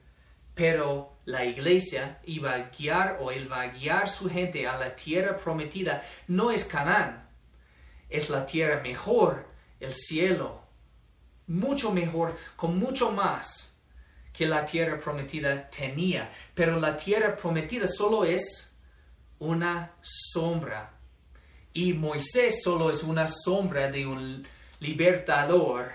pero 0.54 1.13
la 1.26 1.44
iglesia 1.44 2.20
iba 2.24 2.54
a 2.54 2.70
guiar 2.70 3.18
o 3.20 3.30
él 3.30 3.50
va 3.50 3.62
a 3.62 3.68
guiar 3.68 4.08
su 4.08 4.28
gente 4.28 4.66
a 4.66 4.76
la 4.76 4.94
tierra 4.94 5.36
prometida. 5.36 6.02
No 6.28 6.50
es 6.50 6.64
Canaán, 6.64 7.26
es 8.10 8.30
la 8.30 8.44
tierra 8.44 8.82
mejor, 8.82 9.46
el 9.80 9.92
cielo, 9.92 10.62
mucho 11.46 11.92
mejor, 11.92 12.36
con 12.56 12.78
mucho 12.78 13.10
más 13.10 13.74
que 14.32 14.46
la 14.46 14.66
tierra 14.66 14.98
prometida 14.98 15.70
tenía. 15.70 16.30
Pero 16.54 16.78
la 16.78 16.96
tierra 16.96 17.36
prometida 17.36 17.86
solo 17.86 18.24
es 18.24 18.76
una 19.38 19.92
sombra. 20.02 20.92
Y 21.72 21.92
Moisés 21.92 22.62
solo 22.62 22.90
es 22.90 23.02
una 23.02 23.26
sombra 23.26 23.90
de 23.90 24.06
un 24.06 24.46
libertador. 24.80 25.92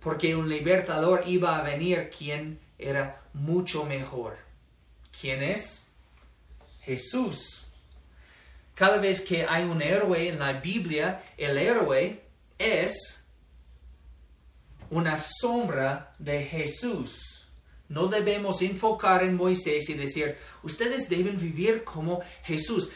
Porque 0.00 0.34
un 0.34 0.48
libertador 0.48 1.24
iba 1.26 1.58
a 1.58 1.62
venir 1.62 2.10
quien 2.10 2.58
era 2.78 3.22
mucho 3.34 3.84
mejor. 3.84 4.38
¿Quién 5.20 5.42
es? 5.42 5.82
Jesús. 6.82 7.66
Cada 8.74 8.98
vez 8.98 9.20
que 9.20 9.44
hay 9.44 9.64
un 9.64 9.82
héroe 9.82 10.28
en 10.28 10.38
la 10.38 10.52
Biblia, 10.52 11.22
el 11.36 11.58
héroe 11.58 12.22
es 12.56 13.24
una 14.90 15.18
sombra 15.18 16.14
de 16.18 16.44
Jesús. 16.44 17.48
No 17.88 18.06
debemos 18.06 18.60
enfocar 18.62 19.24
en 19.24 19.34
Moisés 19.34 19.88
y 19.88 19.94
decir, 19.94 20.36
ustedes 20.62 21.08
deben 21.08 21.38
vivir 21.38 21.84
como 21.84 22.20
Jesús 22.44 22.92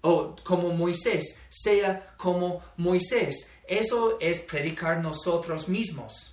o 0.00 0.34
como 0.42 0.70
Moisés, 0.70 1.40
sea 1.48 2.14
como 2.16 2.60
Moisés. 2.76 3.54
Eso 3.66 4.18
es 4.20 4.40
predicar 4.40 5.00
nosotros 5.00 5.68
mismos. 5.68 6.31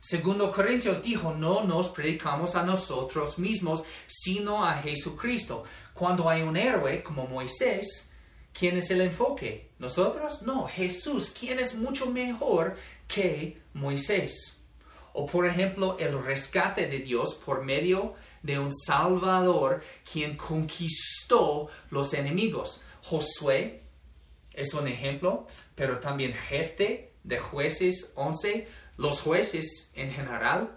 Segundo 0.00 0.52
Corintios 0.52 1.02
dijo, 1.02 1.34
no 1.34 1.64
nos 1.64 1.88
predicamos 1.88 2.54
a 2.54 2.62
nosotros 2.62 3.38
mismos, 3.38 3.84
sino 4.06 4.64
a 4.64 4.74
Jesucristo. 4.76 5.64
Cuando 5.92 6.28
hay 6.30 6.42
un 6.42 6.56
héroe 6.56 7.02
como 7.02 7.26
Moisés, 7.26 8.12
¿quién 8.52 8.76
es 8.76 8.90
el 8.90 9.00
enfoque? 9.00 9.70
¿Nosotros? 9.78 10.42
No, 10.42 10.68
Jesús, 10.68 11.30
quien 11.30 11.58
es 11.58 11.74
mucho 11.74 12.06
mejor 12.06 12.76
que 13.08 13.60
Moisés. 13.74 14.62
O 15.14 15.26
por 15.26 15.46
ejemplo, 15.46 15.96
el 15.98 16.22
rescate 16.22 16.86
de 16.86 17.00
Dios 17.00 17.34
por 17.34 17.64
medio 17.64 18.14
de 18.42 18.58
un 18.58 18.72
Salvador 18.72 19.82
quien 20.10 20.36
conquistó 20.36 21.68
los 21.90 22.14
enemigos. 22.14 22.82
Josué 23.02 23.82
es 24.54 24.74
un 24.74 24.86
ejemplo, 24.86 25.48
pero 25.74 25.98
también 25.98 26.34
jefe 26.34 27.12
de 27.24 27.38
jueces 27.38 28.12
11, 28.14 28.68
los 28.98 29.22
jueces 29.22 29.90
en 29.94 30.12
general 30.12 30.76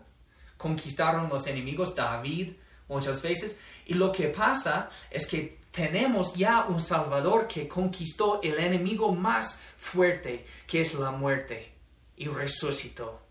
conquistaron 0.55 1.27
los 1.27 1.47
enemigos, 1.47 1.95
David 1.95 2.53
muchas 2.87 3.21
veces, 3.21 3.59
y 3.85 3.95
lo 3.95 4.11
que 4.11 4.27
pasa 4.27 4.89
es 5.09 5.27
que 5.27 5.59
tenemos 5.71 6.35
ya 6.35 6.65
un 6.67 6.79
Salvador 6.79 7.47
que 7.47 7.67
conquistó 7.67 8.41
el 8.41 8.57
enemigo 8.59 9.13
más 9.13 9.61
fuerte, 9.77 10.45
que 10.67 10.81
es 10.81 10.93
la 10.93 11.11
muerte, 11.11 11.73
y 12.15 12.27
resucitó 12.27 13.21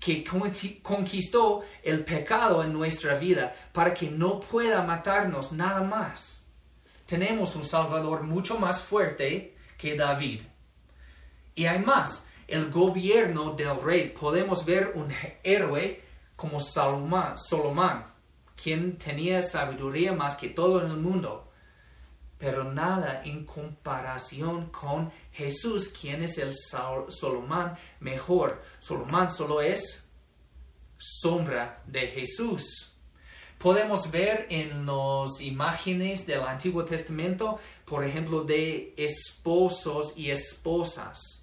que 0.00 0.24
conquistó 0.82 1.62
el 1.82 2.04
pecado 2.04 2.64
en 2.64 2.72
nuestra 2.72 3.16
vida 3.16 3.54
para 3.70 3.92
que 3.92 4.10
no 4.10 4.40
pueda 4.40 4.82
matarnos 4.82 5.52
nada 5.52 5.82
más. 5.82 6.42
Tenemos 7.04 7.54
un 7.54 7.64
Salvador 7.64 8.22
mucho 8.22 8.58
más 8.58 8.80
fuerte 8.80 9.54
que 9.76 9.94
David. 9.94 10.40
Y 11.54 11.66
hay 11.66 11.80
más, 11.80 12.29
el 12.50 12.70
gobierno 12.70 13.52
del 13.52 13.80
rey. 13.80 14.10
Podemos 14.10 14.64
ver 14.64 14.92
un 14.94 15.12
héroe 15.42 16.02
como 16.36 16.58
Salomón, 16.60 17.38
Solomón, 17.38 18.04
quien 18.54 18.98
tenía 18.98 19.42
sabiduría 19.42 20.12
más 20.12 20.36
que 20.36 20.48
todo 20.48 20.84
en 20.84 20.90
el 20.90 20.96
mundo 20.96 21.50
pero 22.40 22.64
nada 22.64 23.22
en 23.22 23.44
comparación 23.44 24.70
con 24.70 25.12
Jesús, 25.30 25.90
quien 25.90 26.22
es 26.22 26.38
el 26.38 26.54
Solomón 26.54 27.74
mejor. 28.00 28.62
Solomón 28.80 29.30
solo 29.30 29.60
es 29.60 30.08
sombra 30.96 31.82
de 31.86 32.06
Jesús. 32.06 32.94
Podemos 33.58 34.10
ver 34.10 34.46
en 34.48 34.86
las 34.86 35.42
imágenes 35.42 36.26
del 36.26 36.40
Antiguo 36.40 36.82
Testamento, 36.86 37.58
por 37.84 38.02
ejemplo, 38.02 38.42
de 38.42 38.94
esposos 38.96 40.16
y 40.16 40.30
esposas. 40.30 41.39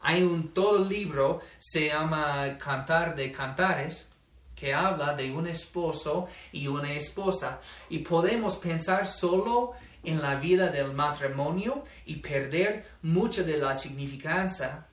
Hay 0.00 0.22
un 0.22 0.54
todo 0.54 0.84
libro, 0.84 1.40
se 1.58 1.88
llama 1.88 2.56
Cantar 2.58 3.14
de 3.14 3.30
Cantares, 3.30 4.12
que 4.54 4.74
habla 4.74 5.14
de 5.14 5.30
un 5.32 5.46
esposo 5.46 6.28
y 6.52 6.66
una 6.66 6.92
esposa. 6.92 7.60
Y 7.88 7.98
podemos 7.98 8.56
pensar 8.56 9.06
solo 9.06 9.72
en 10.02 10.20
la 10.20 10.36
vida 10.36 10.68
del 10.68 10.92
matrimonio 10.92 11.84
y 12.06 12.16
perder 12.16 12.86
mucha 13.02 13.42
de 13.42 13.58
la 13.58 13.74
significancia 13.74 14.86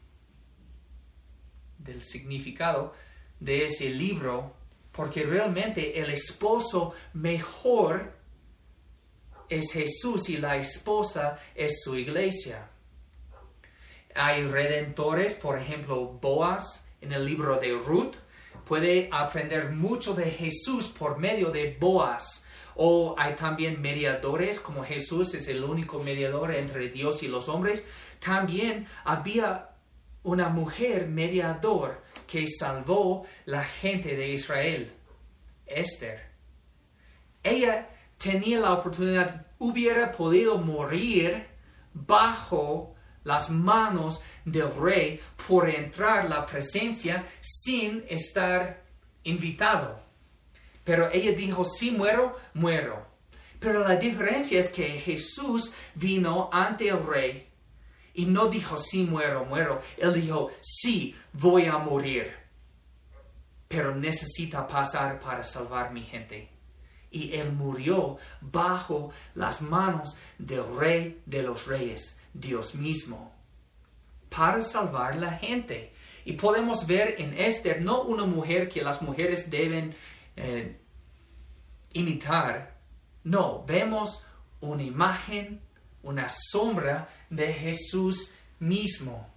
del 1.77 2.03
significado 2.03 2.93
de 3.39 3.65
ese 3.65 3.89
libro, 3.89 4.53
porque 4.91 5.23
realmente 5.23 5.99
el 5.99 6.09
esposo 6.09 6.93
mejor 7.13 8.13
es 9.47 9.71
Jesús 9.71 10.29
y 10.29 10.37
la 10.37 10.57
esposa 10.57 11.39
es 11.55 11.81
su 11.83 11.97
iglesia. 11.97 12.69
Hay 14.17 14.47
redentores, 14.47 15.35
por 15.35 15.57
ejemplo, 15.57 16.17
Boaz 16.21 16.89
en 17.01 17.13
el 17.13 17.25
libro 17.25 17.57
de 17.59 17.73
Ruth, 17.73 18.15
puede 18.65 19.09
aprender 19.11 19.71
mucho 19.71 20.13
de 20.13 20.31
Jesús 20.31 20.87
por 20.87 21.17
medio 21.17 21.51
de 21.51 21.77
Boaz 21.79 22.45
o 22.77 23.15
hay 23.17 23.35
también 23.35 23.81
mediadores, 23.81 24.59
como 24.59 24.83
Jesús 24.83 25.33
es 25.33 25.47
el 25.47 25.63
único 25.63 25.99
mediador 25.99 26.53
entre 26.53 26.89
Dios 26.89 27.23
y 27.23 27.27
los 27.27 27.49
hombres. 27.49 27.85
También 28.19 28.85
había 29.03 29.69
una 30.23 30.49
mujer 30.49 31.07
mediador 31.07 32.03
que 32.27 32.45
salvó 32.47 33.25
la 33.45 33.63
gente 33.63 34.15
de 34.15 34.29
Israel, 34.29 34.93
Esther. 35.65 36.21
Ella 37.41 37.89
tenía 38.17 38.59
la 38.59 38.73
oportunidad, 38.73 39.47
hubiera 39.57 40.11
podido 40.11 40.57
morir 40.57 41.47
bajo 41.93 42.96
las 43.27 43.49
manos 43.49 44.23
del 44.45 44.73
rey 44.73 45.19
por 45.47 45.69
entrar 45.69 46.29
la 46.29 46.45
presencia 46.45 47.25
sin 47.41 48.05
estar 48.07 48.81
invitado. 49.23 49.99
Pero 50.85 51.11
ella 51.11 51.33
dijo, 51.33 51.65
si 51.65 51.91
muero, 51.91 52.37
muero. 52.53 53.05
Pero 53.59 53.85
la 53.85 53.97
diferencia 53.97 54.59
es 54.59 54.69
que 54.69 54.87
Jesús 55.01 55.73
vino 55.95 56.49
ante 56.53 56.87
el 56.87 57.05
rey 57.05 57.49
y 58.13 58.25
no 58.25 58.47
dijo, 58.47 58.77
si 58.77 59.03
muero, 59.03 59.43
muero. 59.43 59.81
Él 59.97 60.13
dijo, 60.13 60.49
sí, 60.61 61.13
voy 61.33 61.65
a 61.65 61.77
morir. 61.77 62.33
Pero 63.67 63.93
necesita 63.93 64.65
pasar 64.65 65.19
para 65.19 65.43
salvar 65.43 65.91
mi 65.91 66.03
gente. 66.03 66.49
Y 67.11 67.33
él 67.35 67.51
murió 67.51 68.17
bajo 68.39 69.11
las 69.35 69.61
manos 69.61 70.17
del 70.37 70.63
rey 70.77 71.21
de 71.25 71.43
los 71.43 71.67
reyes, 71.67 72.19
Dios 72.39 72.75
mismo, 72.75 73.33
para 74.29 74.61
salvar 74.61 75.15
la 75.15 75.31
gente. 75.31 75.93
Y 76.25 76.33
podemos 76.33 76.85
ver 76.85 77.15
en 77.19 77.37
Esther 77.37 77.81
no 77.81 78.03
una 78.03 78.25
mujer 78.25 78.67
que 78.67 78.81
las 78.81 79.01
mujeres 79.01 79.49
deben 79.49 79.95
eh, 80.35 80.79
imitar. 81.93 82.77
No, 83.23 83.63
vemos 83.65 84.25
una 84.59 84.83
imagen, 84.83 85.61
una 86.03 86.27
sombra 86.29 87.09
de 87.29 87.53
Jesús 87.53 88.33
mismo. 88.59 89.27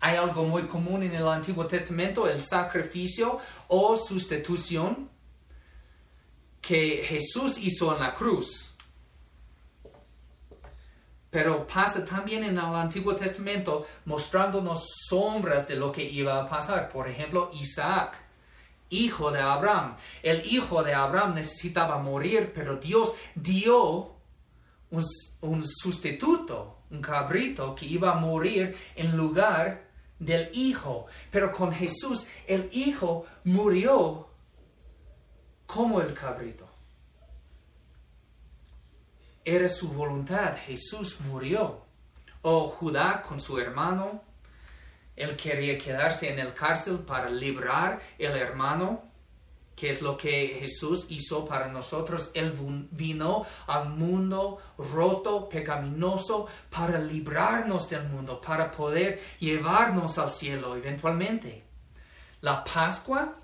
Hay 0.00 0.16
algo 0.16 0.44
muy 0.44 0.66
común 0.66 1.02
en 1.02 1.14
el 1.14 1.26
Antiguo 1.26 1.66
Testamento, 1.66 2.28
el 2.28 2.42
sacrificio 2.42 3.38
o 3.68 3.96
sustitución 3.96 5.08
que 6.60 7.02
Jesús 7.04 7.58
hizo 7.58 7.94
en 7.94 8.00
la 8.00 8.12
cruz. 8.12 8.73
Pero 11.34 11.66
pasa 11.66 12.04
también 12.04 12.44
en 12.44 12.56
el 12.56 12.74
Antiguo 12.76 13.16
Testamento 13.16 13.84
mostrándonos 14.04 14.86
sombras 15.08 15.66
de 15.66 15.74
lo 15.74 15.90
que 15.90 16.04
iba 16.04 16.40
a 16.40 16.48
pasar. 16.48 16.88
Por 16.88 17.08
ejemplo, 17.08 17.50
Isaac 17.54 18.14
hijo 18.88 19.32
de 19.32 19.40
Abraham. 19.40 19.96
El 20.22 20.46
hijo 20.46 20.84
de 20.84 20.94
Abraham 20.94 21.34
necesitaba 21.34 21.98
morir, 21.98 22.52
pero 22.54 22.76
Dios 22.76 23.16
dio 23.34 24.14
un, 24.90 25.64
sustituto, 25.64 26.82
un 26.92 27.00
cabrito 27.00 27.74
que 27.74 27.86
iba 27.86 28.12
a 28.12 28.20
morir 28.20 28.76
en 28.94 29.16
lugar 29.16 29.88
del 30.20 30.50
hijo. 30.52 31.06
Pero 31.32 31.50
con 31.50 31.72
Jesús 31.72 32.28
el 32.46 32.68
hijo 32.70 33.26
murió 33.42 34.28
como 35.66 36.00
el 36.00 36.14
cabrito. 36.14 36.73
Era 39.44 39.68
su 39.68 39.92
voluntad, 39.92 40.56
Jesús 40.66 41.20
murió. 41.20 41.82
O 42.42 42.68
Judá 42.68 43.22
con 43.22 43.40
su 43.40 43.58
hermano 43.58 44.22
él 45.16 45.36
quería 45.36 45.78
quedarse 45.78 46.32
en 46.32 46.38
el 46.38 46.52
cárcel 46.52 46.98
para 46.98 47.28
librar 47.28 48.00
el 48.18 48.36
hermano, 48.36 49.04
que 49.76 49.90
es 49.90 50.02
lo 50.02 50.16
que 50.16 50.56
Jesús 50.60 51.06
hizo 51.10 51.44
para 51.44 51.68
nosotros. 51.68 52.30
Él 52.34 52.52
vino 52.90 53.46
al 53.66 53.90
mundo 53.90 54.58
roto, 54.78 55.48
pecaminoso, 55.48 56.46
para 56.68 56.98
librarnos 56.98 57.88
del 57.88 58.08
mundo, 58.08 58.40
para 58.40 58.70
poder 58.70 59.20
llevarnos 59.38 60.18
al 60.18 60.32
cielo 60.32 60.76
eventualmente. 60.76 61.64
La 62.40 62.62
Pascua, 62.64 63.36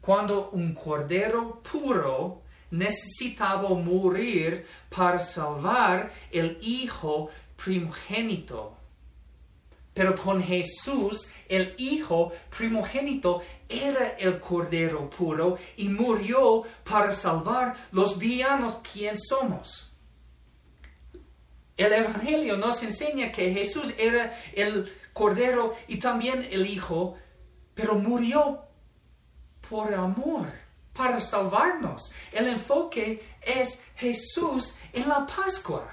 cuando 0.00 0.50
un 0.50 0.74
cordero 0.74 1.62
puro 1.62 2.42
necesitaba 2.70 3.68
morir 3.70 4.66
para 4.88 5.18
salvar 5.18 6.12
el 6.30 6.58
hijo 6.60 7.30
primogénito 7.56 8.78
pero 9.98 10.14
con 10.14 10.40
Jesús, 10.40 11.32
el 11.48 11.74
Hijo 11.76 12.30
primogénito, 12.56 13.42
era 13.68 14.10
el 14.10 14.38
Cordero 14.38 15.10
puro 15.10 15.58
y 15.76 15.88
murió 15.88 16.62
para 16.88 17.10
salvar 17.10 17.74
los 17.90 18.16
villanos 18.16 18.78
quien 18.92 19.18
somos. 19.18 19.92
El 21.76 21.92
Evangelio 21.92 22.56
nos 22.56 22.80
enseña 22.84 23.32
que 23.32 23.52
Jesús 23.52 23.96
era 23.98 24.38
el 24.54 24.88
Cordero 25.12 25.74
y 25.88 25.98
también 25.98 26.46
el 26.48 26.64
Hijo, 26.68 27.16
pero 27.74 27.96
murió 27.96 28.60
por 29.68 29.92
amor, 29.92 30.52
para 30.98 31.20
salvarnos. 31.20 32.12
El 32.32 32.48
enfoque 32.48 33.22
es 33.40 33.86
Jesús 33.94 34.76
en 34.92 35.08
la 35.08 35.24
Pascua. 35.24 35.88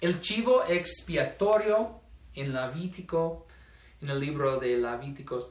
El 0.00 0.20
chivo 0.20 0.64
expiatorio 0.64 2.00
en 2.34 2.52
Levítico, 2.52 3.46
en 4.02 4.10
el 4.10 4.18
libro 4.18 4.58
de 4.58 4.76
Levíticos, 4.76 5.50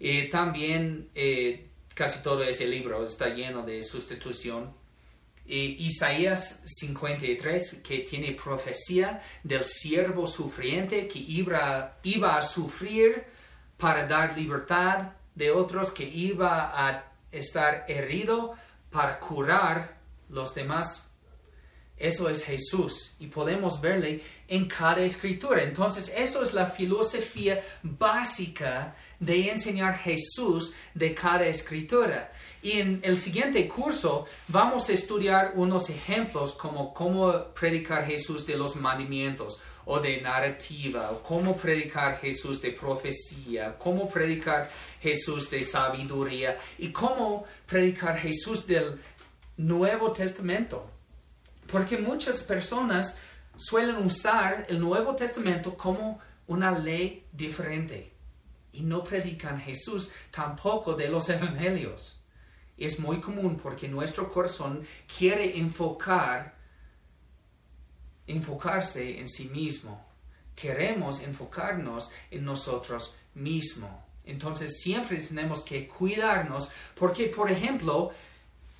eh, 0.00 0.28
también 0.28 1.10
eh, 1.14 1.68
casi 1.94 2.20
todo 2.20 2.42
ese 2.42 2.66
libro 2.66 3.06
está 3.06 3.28
lleno 3.28 3.62
de 3.62 3.84
sustitución 3.84 4.74
Isaías 5.48 6.62
53, 6.64 7.82
que 7.86 8.00
tiene 8.00 8.32
profecía 8.32 9.22
del 9.44 9.62
siervo 9.62 10.26
sufriente 10.26 11.06
que 11.06 11.20
iba, 11.20 11.98
iba 12.02 12.36
a 12.36 12.42
sufrir 12.42 13.22
para 13.76 14.08
dar 14.08 14.36
libertad 14.36 15.12
de 15.36 15.52
otros, 15.52 15.92
que 15.92 16.02
iba 16.02 16.72
a 16.74 17.15
estar 17.36 17.84
herido 17.88 18.54
para 18.90 19.18
curar 19.18 19.98
los 20.28 20.54
demás. 20.54 21.10
Eso 21.96 22.28
es 22.28 22.44
Jesús 22.44 23.16
y 23.18 23.28
podemos 23.28 23.80
verle 23.80 24.22
en 24.48 24.68
cada 24.68 25.00
escritura. 25.00 25.62
Entonces, 25.62 26.12
eso 26.14 26.42
es 26.42 26.52
la 26.52 26.66
filosofía 26.66 27.62
básica 27.82 28.94
de 29.18 29.50
enseñar 29.50 29.96
Jesús 29.96 30.74
de 30.92 31.14
cada 31.14 31.46
escritura. 31.46 32.32
Y 32.62 32.72
en 32.72 33.00
el 33.02 33.18
siguiente 33.18 33.66
curso 33.66 34.26
vamos 34.48 34.90
a 34.90 34.92
estudiar 34.92 35.52
unos 35.54 35.88
ejemplos 35.88 36.52
como 36.52 36.92
cómo 36.92 37.54
predicar 37.54 38.04
Jesús 38.04 38.46
de 38.46 38.58
los 38.58 38.76
mandamientos 38.76 39.62
o 39.86 39.98
de 39.98 40.20
narrativa, 40.20 41.10
o 41.10 41.22
cómo 41.22 41.56
predicar 41.56 42.18
Jesús 42.20 42.60
de 42.60 42.72
profecía, 42.72 43.76
cómo 43.78 44.08
predicar 44.08 44.70
Jesús 45.00 45.48
de 45.50 45.62
sabiduría 45.62 46.58
y 46.78 46.90
cómo 46.90 47.44
predicar 47.66 48.18
Jesús 48.18 48.66
del 48.66 49.00
Nuevo 49.56 50.12
Testamento. 50.12 50.90
Porque 51.66 51.96
muchas 51.96 52.42
personas 52.42 53.18
suelen 53.56 53.96
usar 53.96 54.66
el 54.68 54.78
Nuevo 54.78 55.16
Testamento 55.16 55.74
como 55.74 56.20
una 56.46 56.78
ley 56.78 57.24
diferente 57.32 58.12
y 58.72 58.82
no 58.82 59.02
predican 59.02 59.58
Jesús 59.58 60.12
tampoco 60.30 60.94
de 60.94 61.08
los 61.08 61.28
evangelios 61.30 62.16
es 62.76 62.98
muy 63.00 63.20
común 63.20 63.56
porque 63.56 63.88
nuestro 63.88 64.30
corazón 64.30 64.86
quiere 65.16 65.58
enfocar, 65.58 66.55
enfocarse 68.26 69.18
en 69.18 69.28
sí 69.28 69.48
mismo. 69.48 70.04
Queremos 70.54 71.22
enfocarnos 71.22 72.10
en 72.30 72.44
nosotros 72.44 73.16
mismos. 73.34 73.90
Entonces 74.24 74.80
siempre 74.80 75.18
tenemos 75.18 75.62
que 75.62 75.86
cuidarnos 75.86 76.70
porque, 76.94 77.26
por 77.28 77.50
ejemplo, 77.50 78.10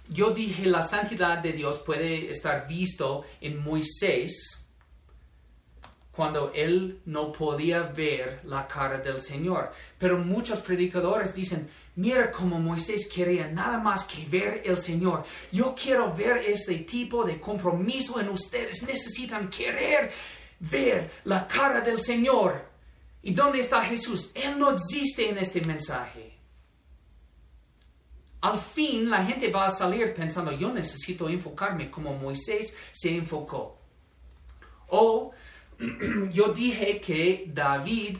yo 0.09 0.31
dije 0.31 0.67
la 0.67 0.83
santidad 0.83 1.39
de 1.39 1.53
Dios 1.53 1.79
puede 1.79 2.31
estar 2.31 2.67
visto 2.67 3.25
en 3.41 3.63
Moisés 3.63 4.66
cuando 6.17 6.51
él 6.55 7.03
no 7.05 7.31
podía 7.31 7.83
ver 7.83 8.41
la 8.45 8.67
cara 8.67 8.99
del 8.99 9.21
Señor. 9.21 9.71
Pero 9.99 10.19
muchos 10.19 10.61
predicadores 10.61 11.35
dicen, 11.35 11.69
Mira 11.97 12.31
cómo 12.31 12.59
Moisés 12.59 13.09
quería 13.09 13.49
nada 13.49 13.79
más 13.79 14.05
que 14.05 14.27
ver 14.27 14.61
el 14.67 14.77
Señor. 14.77 15.25
Yo 15.51 15.75
quiero 15.75 16.13
ver 16.13 16.39
este 16.39 16.75
tipo 16.81 17.25
de 17.25 17.41
compromiso 17.41 18.21
en 18.21 18.29
ustedes. 18.29 18.83
Necesitan 18.83 19.49
querer 19.49 20.13
ver 20.61 21.11
la 21.25 21.47
cara 21.49 21.81
del 21.81 22.03
Señor. 22.03 22.67
¿Y 23.23 23.33
dónde 23.33 23.61
está 23.61 23.83
Jesús? 23.83 24.31
Él 24.35 24.59
no 24.59 24.73
existe 24.73 25.31
en 25.31 25.39
este 25.39 25.63
mensaje. 25.63 26.39
Al 28.43 28.59
fin 28.59 29.09
la 29.09 29.25
gente 29.25 29.51
va 29.51 29.65
a 29.65 29.71
salir 29.71 30.13
pensando, 30.13 30.53
yo 30.53 30.71
necesito 30.71 31.31
enfocarme 31.31 31.91
como 31.91 32.15
Moisés 32.15 32.77
se 32.93 33.17
enfocó. 33.17 33.81
O 34.89 35.33
yo 36.33 36.53
dije 36.53 37.01
que 37.01 37.51
David 37.53 38.19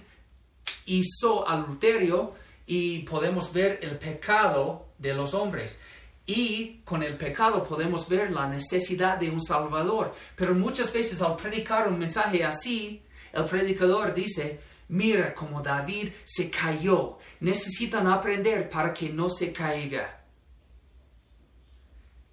hizo 0.87 1.49
adulterio 1.49 2.35
y 2.67 3.01
podemos 3.01 3.53
ver 3.53 3.79
el 3.83 3.99
pecado 3.99 4.87
de 4.99 5.15
los 5.15 5.35
hombres. 5.35 5.81
Y 6.27 6.79
con 6.85 7.03
el 7.05 7.17
pecado 7.17 7.63
podemos 7.63 8.09
ver 8.09 8.33
la 8.33 8.49
necesidad 8.49 9.17
de 9.19 9.31
un 9.31 9.41
Salvador. 9.41 10.15
Pero 10.35 10.55
muchas 10.55 10.93
veces 10.93 11.23
al 11.23 11.37
predicar 11.37 11.89
un 11.89 11.99
mensaje 11.99 12.45
así, 12.45 13.03
el 13.33 13.45
predicador 13.45 14.13
dice, 14.13 14.61
mira 14.89 15.33
como 15.33 15.63
David 15.63 16.09
se 16.25 16.51
cayó. 16.51 17.19
Necesitan 17.41 18.09
aprender 18.09 18.69
para 18.69 18.93
que 18.93 19.09
no 19.09 19.29
se 19.29 19.53
caiga. 19.53 20.25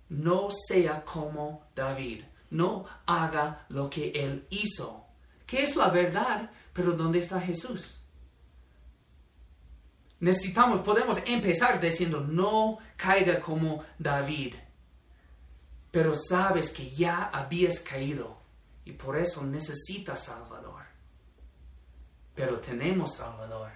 No 0.09 0.49
sea 0.49 1.03
como 1.03 1.67
David. 1.75 2.23
No 2.49 2.85
haga 3.05 3.65
lo 3.69 3.89
que 3.89 4.09
él 4.09 4.45
hizo. 4.49 5.02
Es 5.53 5.75
la 5.75 5.89
verdad, 5.89 6.49
pero 6.73 6.93
¿dónde 6.93 7.19
está 7.19 7.39
Jesús? 7.39 8.03
necesitamos, 10.23 10.79
podemos 10.79 11.17
empezar 11.25 11.81
diciendo, 11.81 12.21
no 12.21 12.77
caiga 12.95 13.41
como 13.41 13.83
David. 13.99 14.55
Pero 15.91 16.13
sabes 16.15 16.71
que 16.71 16.89
ya 16.91 17.25
habías 17.25 17.81
caído 17.81 18.37
y 18.85 18.93
por 18.93 19.17
eso 19.17 19.43
necesitas 19.43 20.23
Salvador. 20.23 20.81
Pero 22.33 22.57
tenemos 22.59 23.17
Salvador 23.17 23.71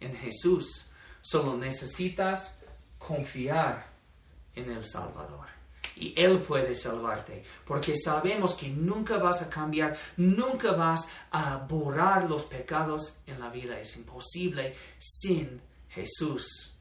en 0.00 0.16
Jesús. 0.16 0.90
Solo 1.20 1.56
necesitas 1.56 2.58
confiar 2.98 3.86
en 4.56 4.68
el 4.68 4.84
Salvador. 4.84 5.46
Y 5.96 6.14
Él 6.16 6.40
puede 6.40 6.74
salvarte, 6.74 7.44
porque 7.66 7.94
sabemos 7.96 8.54
que 8.54 8.68
nunca 8.68 9.18
vas 9.18 9.42
a 9.42 9.50
cambiar, 9.50 9.96
nunca 10.16 10.72
vas 10.72 11.08
a 11.30 11.56
borrar 11.56 12.28
los 12.28 12.44
pecados 12.44 13.18
en 13.26 13.38
la 13.40 13.50
vida. 13.50 13.78
Es 13.78 13.96
imposible 13.96 14.74
sin 14.98 15.60
Jesús. 15.88 16.74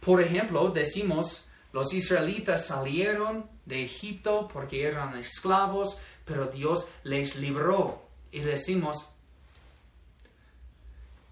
Por 0.00 0.20
ejemplo, 0.20 0.70
decimos, 0.70 1.46
los 1.72 1.92
israelitas 1.92 2.66
salieron 2.66 3.48
de 3.64 3.84
Egipto 3.84 4.48
porque 4.52 4.84
eran 4.84 5.16
esclavos, 5.16 5.98
pero 6.24 6.46
Dios 6.46 6.88
les 7.04 7.36
libró. 7.36 8.02
Y 8.30 8.40
decimos, 8.40 9.08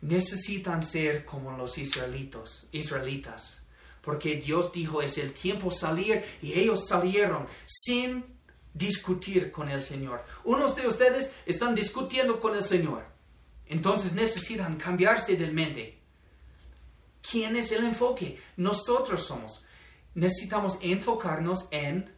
necesitan 0.00 0.82
ser 0.82 1.24
como 1.24 1.56
los 1.56 1.76
israelitos, 1.78 2.68
israelitas 2.72 3.61
porque 4.03 4.36
Dios 4.36 4.72
dijo 4.72 5.00
es 5.00 5.16
el 5.18 5.32
tiempo 5.32 5.70
salir 5.70 6.22
y 6.42 6.53
ellos 6.59 6.86
salieron 6.86 7.46
sin 7.64 8.24
discutir 8.74 9.50
con 9.50 9.68
el 9.68 9.80
Señor. 9.80 10.24
Unos 10.44 10.76
de 10.76 10.86
ustedes 10.86 11.34
están 11.46 11.74
discutiendo 11.74 12.40
con 12.40 12.55
el 12.55 12.62
Señor, 12.62 13.05
entonces 13.66 14.12
necesitan 14.12 14.76
cambiarse 14.76 15.36
de 15.36 15.46
mente. 15.46 15.98
¿Quién 17.30 17.57
es 17.57 17.70
el 17.72 17.84
enfoque? 17.84 18.38
Nosotros 18.57 19.24
somos. 19.24 19.64
Necesitamos 20.14 20.78
enfocarnos 20.82 21.68
en 21.70 22.12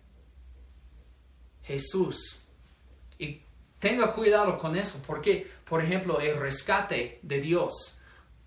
Jesús. 1.62 2.40
Y 3.18 3.42
tenga 3.78 4.12
cuidado 4.12 4.56
con 4.56 4.76
eso, 4.76 5.00
porque, 5.06 5.46
por 5.64 5.82
ejemplo, 5.82 6.20
el 6.20 6.36
rescate 6.38 7.20
de 7.22 7.40
Dios 7.40 7.98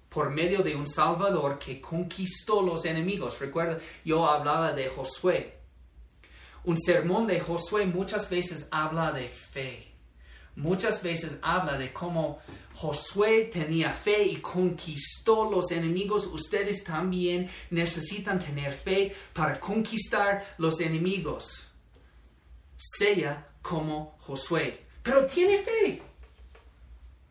por 0.10 0.30
medio 0.30 0.64
de 0.64 0.76
un 0.76 0.88
Salvador 0.88 1.60
que 1.60 1.82
conquistó 1.82 2.62
los 2.62 2.86
enemigos. 2.86 3.39
Recuerda, 3.39 3.80
yo 4.03 4.26
hablaba 4.26 4.74
de 4.74 4.88
Josué. 4.89 5.58
Un 6.64 6.78
sermón 6.78 7.28
de 7.28 7.39
Josué 7.39 7.86
muchas 7.86 8.30
veces 8.30 8.68
habla 8.72 9.12
de 9.12 9.30
fe. 9.30 9.88
Muchas 10.55 11.03
veces 11.03 11.38
habla 11.43 11.78
de 11.78 11.93
cómo 11.93 12.39
Josué 12.74 13.49
tenía 13.53 13.91
fe 13.91 14.24
y 14.24 14.38
conquistó 14.38 15.49
los 15.49 15.72
enemigos. 15.72 16.26
Ustedes 16.26 16.84
también 16.84 17.49
necesitan 17.70 18.39
tener 18.39 18.74
fe 18.74 19.16
para 19.34 19.60
conquistar 19.60 20.55
los 20.58 20.80
enemigos. 20.80 21.70
Sea 22.76 23.49
como 23.62 24.18
Josué. 24.20 24.86
Pero 25.03 25.26
tiene 25.26 25.62
fe. 25.62 26.01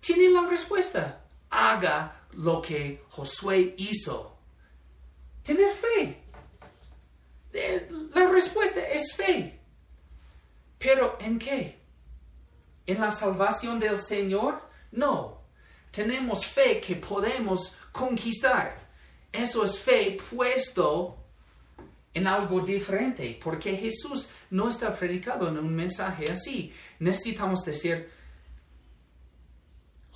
Tiene 0.01 0.31
la 0.31 0.47
respuesta. 0.47 1.25
Haga 1.51 2.26
lo 2.37 2.61
que 2.61 3.05
Josué 3.09 3.75
hizo. 3.79 4.37
Tener 5.43 5.73
fe. 5.73 6.23
La 8.15 8.27
respuesta 8.27 8.87
es 8.89 9.15
fe. 9.15 9.59
Pero 10.79 11.17
¿en 11.21 11.39
qué? 11.39 11.79
¿En 12.87 13.01
la 13.01 13.11
salvación 13.11 13.81
del 13.81 13.99
Señor? 13.99 14.61
No. 14.93 15.41
Tenemos 15.91 16.45
fe 16.47 16.81
que 16.81 16.97
podemos 16.97 17.77
conquistar. 17.93 18.87
Eso 19.33 19.65
es 19.65 19.79
fe 19.79 20.19
puesto 20.31 21.17
en 22.13 22.27
algo 22.27 22.61
diferente, 22.61 23.39
porque 23.43 23.77
Jesús 23.77 24.31
no 24.51 24.69
está 24.69 24.95
predicado 24.95 25.49
en 25.49 25.59
un 25.59 25.75
mensaje 25.75 26.31
así. 26.31 26.73
Necesitamos 26.99 27.65
decir, 27.65 28.11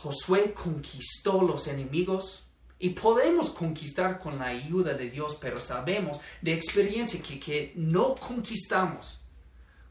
Josué 0.03 0.55
conquistó 0.55 1.43
los 1.43 1.69
enemigos 1.69 2.47
y 2.79 2.91
podemos 2.91 3.51
conquistar 3.51 4.19
con 4.19 4.39
la 4.39 4.47
ayuda 4.47 4.95
de 4.95 5.11
Dios, 5.11 5.37
pero 5.39 5.61
sabemos 5.61 6.23
de 6.41 6.55
experiencia 6.55 7.21
que, 7.21 7.39
que 7.39 7.75
no 7.77 8.15
conquistamos. 8.15 9.21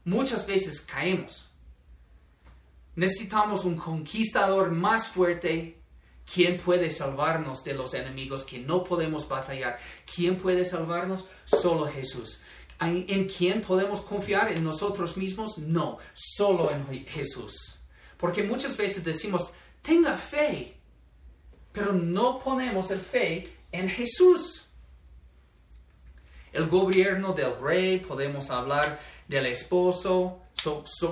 Muchas 0.04 0.48
veces 0.48 0.80
caemos. 0.80 1.52
Necesitamos 2.96 3.64
un 3.64 3.76
conquistador 3.76 4.72
más 4.72 5.06
fuerte. 5.06 5.80
¿Quién 6.32 6.56
puede 6.56 6.90
salvarnos 6.90 7.62
de 7.62 7.74
los 7.74 7.94
enemigos 7.94 8.44
que 8.44 8.58
no 8.58 8.82
podemos 8.82 9.28
batallar? 9.28 9.78
¿Quién 10.12 10.36
puede 10.36 10.64
salvarnos? 10.64 11.28
Solo 11.44 11.86
Jesús. 11.86 12.42
¿En 12.80 13.28
quién 13.28 13.60
podemos 13.60 14.00
confiar? 14.00 14.50
¿En 14.50 14.64
nosotros 14.64 15.16
mismos? 15.16 15.58
No, 15.58 15.98
solo 16.14 16.72
en 16.72 17.06
Jesús. 17.06 17.78
Porque 18.16 18.42
muchas 18.42 18.76
veces 18.76 19.04
decimos, 19.04 19.54
tenga 19.90 20.16
fe, 20.16 20.72
pero 21.72 21.92
no 21.92 22.38
ponemos 22.38 22.92
el 22.92 23.00
fe 23.00 23.56
en 23.72 23.88
Jesús. 23.88 24.66
El 26.52 26.68
gobierno 26.68 27.32
del 27.32 27.60
rey, 27.60 27.98
podemos 27.98 28.50
hablar 28.50 29.00
del 29.26 29.46
esposo, 29.46 30.42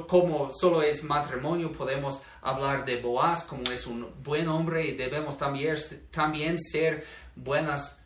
como 0.06 0.50
solo 0.50 0.82
es 0.82 1.02
matrimonio, 1.02 1.72
podemos 1.72 2.22
hablar 2.40 2.84
de 2.84 3.00
Boaz 3.00 3.42
como 3.42 3.64
es 3.64 3.84
un 3.84 4.12
buen 4.22 4.46
hombre 4.46 4.86
y 4.86 4.96
debemos 4.96 5.36
también, 5.36 5.76
también 6.12 6.56
ser 6.60 7.04
buenos 7.34 8.00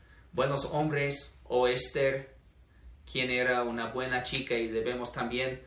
hombres 0.71 1.39
o 1.45 1.69
Esther, 1.69 2.35
quien 3.11 3.29
era 3.29 3.63
una 3.63 3.89
buena 3.89 4.23
chica 4.23 4.55
y 4.55 4.69
debemos 4.69 5.13
también 5.13 5.61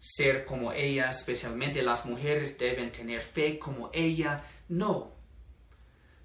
ser 0.00 0.44
como 0.44 0.72
ella, 0.72 1.08
especialmente 1.08 1.82
las 1.82 2.04
mujeres 2.04 2.58
deben 2.58 2.92
tener 2.92 3.20
fe 3.20 3.58
como 3.58 3.90
ella. 3.92 4.44
No, 4.68 5.12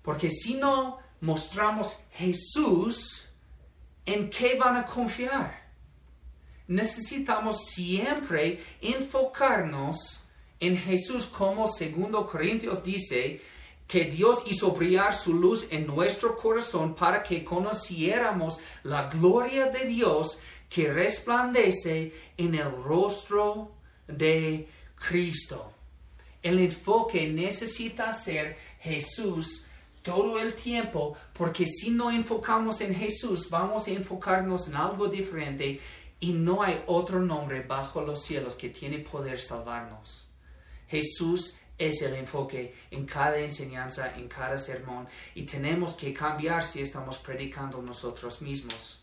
porque 0.02 0.30
si 0.30 0.56
no 0.56 1.00
mostramos 1.22 2.00
Jesús, 2.12 3.30
¿en 4.06 4.30
qué 4.30 4.56
van 4.56 4.76
a 4.78 4.86
confiar? 4.86 5.64
necesitamos 6.68 7.66
siempre 7.66 8.64
enfocarnos 8.82 10.26
en 10.60 10.78
Jesús 10.78 11.26
como 11.26 11.68
segundo 11.68 12.26
Corintios 12.26 12.84
dice 12.84 13.42
que 13.88 14.06
Dios 14.06 14.44
hizo 14.46 14.72
brillar 14.72 15.14
su 15.14 15.34
luz 15.34 15.68
en 15.72 15.86
nuestro 15.86 16.38
corazón 16.38 16.96
para 16.96 17.22
que 17.22 17.44
conociéramos 17.44 18.60
la 18.84 19.10
gloria 19.10 19.68
de 19.68 19.86
Dios 19.86 20.40
que 20.74 20.92
resplandece 20.92 22.12
en 22.36 22.56
el 22.56 22.72
rostro 22.72 23.74
de 24.08 24.68
Cristo. 24.96 25.72
El 26.42 26.58
enfoque 26.58 27.28
necesita 27.28 28.12
ser 28.12 28.58
Jesús 28.80 29.68
todo 30.02 30.40
el 30.40 30.56
tiempo, 30.56 31.16
porque 31.32 31.68
si 31.68 31.92
no 31.92 32.10
enfocamos 32.10 32.82
en 32.82 32.96
Jesús, 32.96 33.52
vamos 33.52 33.88
a 33.88 33.92
enfocarnos 33.92 34.68
en 34.68 34.76
algo 34.76 35.08
diferente 35.08 35.80
y 36.20 36.34
no 36.34 36.64
hay 36.64 36.82
otro 36.88 37.20
nombre 37.22 37.62
bajo 37.62 38.02
los 38.02 38.24
cielos 38.24 38.56
que 38.56 38.70
tiene 38.70 38.98
poder 38.98 39.40
salvarnos. 39.40 40.28
Jesús 40.88 41.60
es 41.78 42.02
el 42.02 42.16
enfoque 42.16 42.74
en 42.90 43.06
cada 43.06 43.38
enseñanza, 43.38 44.16
en 44.16 44.28
cada 44.28 44.58
sermón, 44.58 45.08
y 45.36 45.44
tenemos 45.44 45.94
que 45.94 46.12
cambiar 46.12 46.64
si 46.64 46.82
estamos 46.82 47.20
predicando 47.20 47.80
nosotros 47.80 48.42
mismos. 48.42 49.03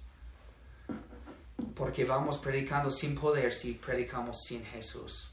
Porque 1.74 2.04
vamos 2.04 2.38
predicando 2.38 2.90
sin 2.90 3.14
poder 3.14 3.52
si 3.52 3.72
predicamos 3.72 4.42
sin 4.42 4.64
Jesús. 4.64 5.30